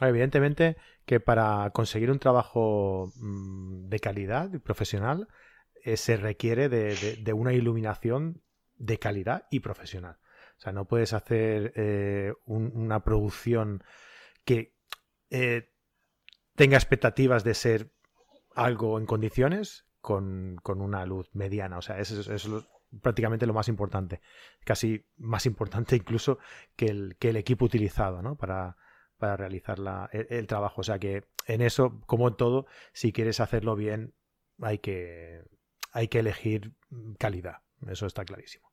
Evidentemente 0.00 0.76
que 1.06 1.20
para 1.20 1.70
conseguir 1.70 2.10
un 2.10 2.18
trabajo 2.18 3.12
mm, 3.14 3.88
de 3.88 4.00
calidad 4.00 4.52
y 4.52 4.58
profesional 4.58 5.28
eh, 5.84 5.96
se 5.96 6.16
requiere 6.16 6.68
de, 6.68 7.32
una 7.32 7.52
iluminación 7.52 8.42
de 8.74 8.98
calidad 8.98 9.46
y 9.52 9.60
profesional. 9.60 10.18
O 10.58 10.60
sea, 10.62 10.72
no 10.72 10.88
puedes 10.88 11.12
hacer 11.12 11.74
eh, 11.76 12.32
una 12.46 13.04
producción 13.04 13.84
que 14.44 14.74
eh, 15.30 15.69
tenga 16.60 16.76
expectativas 16.76 17.42
de 17.42 17.54
ser 17.54 17.90
algo 18.54 18.98
en 18.98 19.06
condiciones 19.06 19.86
con, 20.02 20.60
una 20.66 21.06
luz 21.06 21.30
mediana. 21.32 21.78
O 21.78 21.80
sea, 21.80 21.98
eso, 21.98 22.68
prácticamente 23.00 23.46
lo 23.46 23.54
más 23.54 23.68
importante, 23.68 24.20
casi 24.66 25.06
más 25.16 25.46
importante 25.46 25.96
incluso 25.96 26.38
que 26.76 26.88
el, 26.88 27.16
que 27.18 27.30
el 27.30 27.36
equipo 27.36 27.64
utilizado 27.64 28.20
¿no? 28.20 28.36
para, 28.36 28.76
para 29.16 29.38
realizar 29.38 29.78
el, 30.12 30.46
trabajo. 30.46 30.82
O 30.82 30.84
sea 30.84 30.98
que 30.98 31.24
en 31.46 31.62
eso, 31.62 32.02
como 32.04 32.28
en 32.28 32.36
todo, 32.36 32.66
si 32.92 33.10
quieres 33.10 33.40
hacerlo 33.40 33.74
bien, 33.74 34.12
hay 34.60 34.80
que, 34.80 35.42
hay 35.92 36.08
que 36.08 36.18
elegir 36.18 36.74
calidad. 37.18 37.62
Eso 37.88 38.04
está 38.04 38.26
clarísimo. 38.26 38.69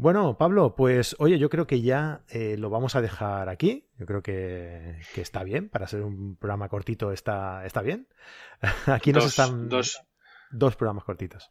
Bueno, 0.00 0.38
Pablo, 0.38 0.74
pues 0.76 1.14
oye, 1.18 1.38
yo 1.38 1.50
creo 1.50 1.66
que 1.66 1.82
ya 1.82 2.22
eh, 2.30 2.56
lo 2.56 2.70
vamos 2.70 2.96
a 2.96 3.02
dejar 3.02 3.50
aquí. 3.50 3.84
Yo 3.98 4.06
creo 4.06 4.22
que, 4.22 4.98
está 5.14 5.44
bien. 5.44 5.68
Para 5.68 5.86
ser 5.88 6.00
un 6.00 6.36
programa 6.36 6.70
cortito 6.70 7.12
está, 7.12 7.66
está 7.66 7.82
bien. 7.82 8.08
aquí 8.86 9.12
nos 9.12 9.26
están... 9.26 9.68
Dos. 9.68 10.02
dos 10.52 10.74
programas 10.74 11.04
cortitos. 11.04 11.50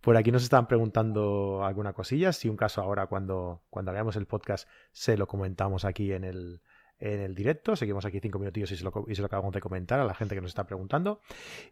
Por 0.00 0.16
aquí 0.16 0.32
nos 0.32 0.42
están 0.42 0.66
preguntando 0.66 1.64
alguna 1.64 1.92
cosilla. 1.92 2.32
Si 2.32 2.48
un 2.48 2.56
caso 2.56 2.82
ahora 2.82 3.06
cuando, 3.06 3.62
cuando 3.70 3.92
hagamos 3.92 4.16
el 4.16 4.26
podcast 4.26 4.68
se 4.90 5.16
lo 5.16 5.28
comentamos 5.28 5.84
aquí 5.84 6.10
en 6.10 6.24
el, 6.24 6.62
en 6.98 7.20
el 7.20 7.36
directo. 7.36 7.76
Seguimos 7.76 8.04
aquí 8.04 8.18
cinco 8.18 8.40
minutillos 8.40 8.72
y 8.72 8.76
se, 8.76 8.82
lo, 8.82 9.04
y 9.06 9.14
se 9.14 9.22
lo 9.22 9.26
acabamos 9.26 9.54
de 9.54 9.60
comentar 9.60 10.00
a 10.00 10.04
la 10.04 10.14
gente 10.14 10.34
que 10.34 10.40
nos 10.40 10.50
está 10.50 10.66
preguntando. 10.66 11.20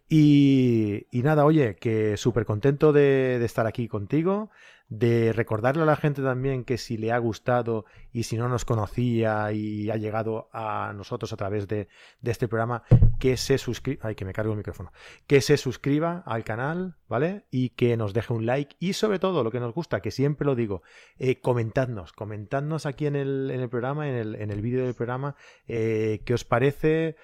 Y, 0.08 1.06
nada, 1.12 1.44
oye, 1.44 1.74
que 1.74 2.16
súper 2.16 2.44
contento 2.44 2.92
de, 2.92 3.38
de, 3.40 3.44
estar 3.44 3.66
aquí 3.66 3.88
contigo 3.88 4.50
de 4.88 5.32
recordarle 5.32 5.82
a 5.82 5.86
la 5.86 5.96
gente 5.96 6.22
también 6.22 6.64
que 6.64 6.78
si 6.78 6.96
le 6.96 7.10
ha 7.10 7.18
gustado 7.18 7.84
y 8.12 8.24
si 8.24 8.36
no 8.36 8.48
nos 8.48 8.64
conocía 8.64 9.50
y 9.52 9.90
ha 9.90 9.96
llegado 9.96 10.48
a 10.52 10.92
nosotros 10.94 11.32
a 11.32 11.36
través 11.36 11.66
de, 11.66 11.88
este 12.22 12.48
programa, 12.48 12.84
que 13.18 13.36
se 13.36 13.58
suscriba, 13.58 14.00
ay, 14.06 14.14
que 14.14 14.24
me 14.24 14.32
el 14.36 14.56
micrófono, 14.56 14.92
que 15.26 15.40
se 15.40 15.56
suscriba 15.56 16.22
al 16.26 16.44
canal, 16.44 16.96
¿vale? 17.08 17.44
Y 17.50 17.70
que 17.70 17.96
nos 17.96 18.12
deje 18.12 18.32
un 18.32 18.46
like 18.46 18.76
y 18.78 18.92
sobre 18.92 19.18
todo 19.18 19.42
lo 19.42 19.50
que 19.50 19.60
nos 19.60 19.72
gusta, 19.72 20.00
que 20.00 20.10
siempre 20.10 20.46
lo 20.46 20.54
digo, 20.54 20.82
eh, 21.18 21.40
comentadnos, 21.40 22.12
comentadnos 22.12 22.86
aquí 22.86 23.06
en 23.06 23.16
el, 23.16 23.50
en 23.50 23.60
el 23.60 23.68
programa, 23.68 24.08
en 24.08 24.14
el, 24.14 24.34
en 24.34 24.50
el 24.50 24.60
vídeo 24.60 24.84
del 24.84 24.94
programa, 24.94 25.36
eh, 25.66 26.20
qué 26.24 26.34
os 26.34 26.44
parece, 26.44 27.16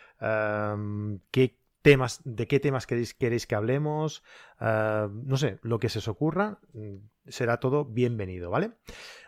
qué 1.31 1.60
temas, 1.83 2.20
de 2.24 2.47
qué 2.47 2.61
temas 2.61 2.87
queréis, 2.87 3.14
queréis 3.14 3.47
que 3.47 3.55
hablemos, 3.55 4.22
no 4.61 5.37
sé, 5.37 5.59
lo 5.62 5.78
que 5.78 5.89
se 5.89 5.99
os 5.99 6.09
ocurra, 6.09 6.61
será 7.26 7.59
todo 7.59 7.85
bienvenido, 7.85 8.51
¿vale? 8.51 8.72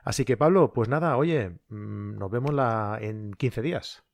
Así 0.05 0.25
que 0.25 0.37
Pablo, 0.37 0.73
pues 0.73 0.89
nada, 0.89 1.17
oye, 1.17 1.51
mm, 1.69 2.19
nos 2.19 2.31
vemos 2.31 2.53
la, 2.55 2.99
en 3.01 3.33
15 3.35 3.63
días. 3.63 4.05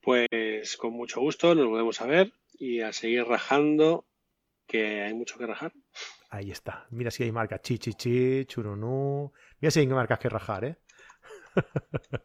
Pues 0.00 0.76
con 0.76 0.92
mucho 0.92 1.20
gusto, 1.20 1.54
nos 1.54 1.66
volvemos 1.66 2.00
a 2.00 2.06
ver 2.06 2.32
y 2.58 2.80
a 2.80 2.92
seguir 2.92 3.24
rajando, 3.24 4.06
que 4.66 5.02
hay 5.02 5.14
mucho 5.14 5.38
que 5.38 5.46
rajar. 5.46 5.72
Ahí 6.30 6.50
está. 6.50 6.86
Mira 6.90 7.10
si 7.10 7.22
hay 7.22 7.32
marcas 7.32 7.62
chi, 7.62 7.78
chi, 7.78 7.94
chi, 7.94 8.44
churunú. 8.46 9.32
Mira 9.60 9.70
si 9.70 9.80
hay 9.80 9.86
marcas 9.86 10.18
que 10.18 10.28
rajar, 10.28 10.64
¿eh? 10.64 10.76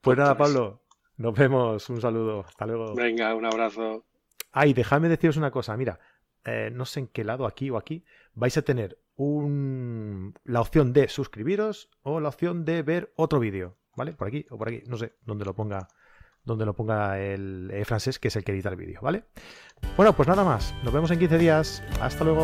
pues 0.00 0.18
nada, 0.18 0.36
Pablo, 0.36 0.83
nos 1.16 1.34
vemos. 1.34 1.88
Un 1.90 2.00
saludo. 2.00 2.44
Hasta 2.46 2.66
luego. 2.66 2.94
Venga, 2.94 3.34
un 3.34 3.44
abrazo. 3.44 4.04
Ay, 4.52 4.72
déjame 4.72 5.08
deciros 5.08 5.36
una 5.36 5.50
cosa. 5.50 5.76
Mira, 5.76 5.98
eh, 6.44 6.70
no 6.72 6.84
sé 6.84 7.00
en 7.00 7.06
qué 7.08 7.24
lado, 7.24 7.46
aquí 7.46 7.70
o 7.70 7.76
aquí, 7.76 8.04
vais 8.34 8.56
a 8.56 8.62
tener 8.62 8.98
un, 9.16 10.34
la 10.44 10.60
opción 10.60 10.92
de 10.92 11.08
suscribiros 11.08 11.90
o 12.02 12.20
la 12.20 12.28
opción 12.28 12.64
de 12.64 12.82
ver 12.82 13.12
otro 13.16 13.40
vídeo, 13.40 13.76
¿vale? 13.96 14.12
Por 14.12 14.28
aquí 14.28 14.46
o 14.50 14.58
por 14.58 14.68
aquí, 14.68 14.82
no 14.86 14.96
sé, 14.96 15.14
donde 15.24 15.44
lo 15.44 15.54
ponga 15.54 15.88
donde 16.44 16.66
lo 16.66 16.74
ponga 16.74 17.18
el, 17.18 17.70
el 17.72 17.86
francés, 17.86 18.18
que 18.18 18.28
es 18.28 18.36
el 18.36 18.44
que 18.44 18.52
edita 18.52 18.68
el 18.68 18.76
vídeo, 18.76 19.00
¿vale? 19.00 19.24
Bueno, 19.96 20.14
pues 20.14 20.28
nada 20.28 20.44
más. 20.44 20.74
Nos 20.84 20.92
vemos 20.92 21.10
en 21.10 21.18
15 21.18 21.38
días. 21.38 21.82
Hasta 22.02 22.22
luego. 22.22 22.42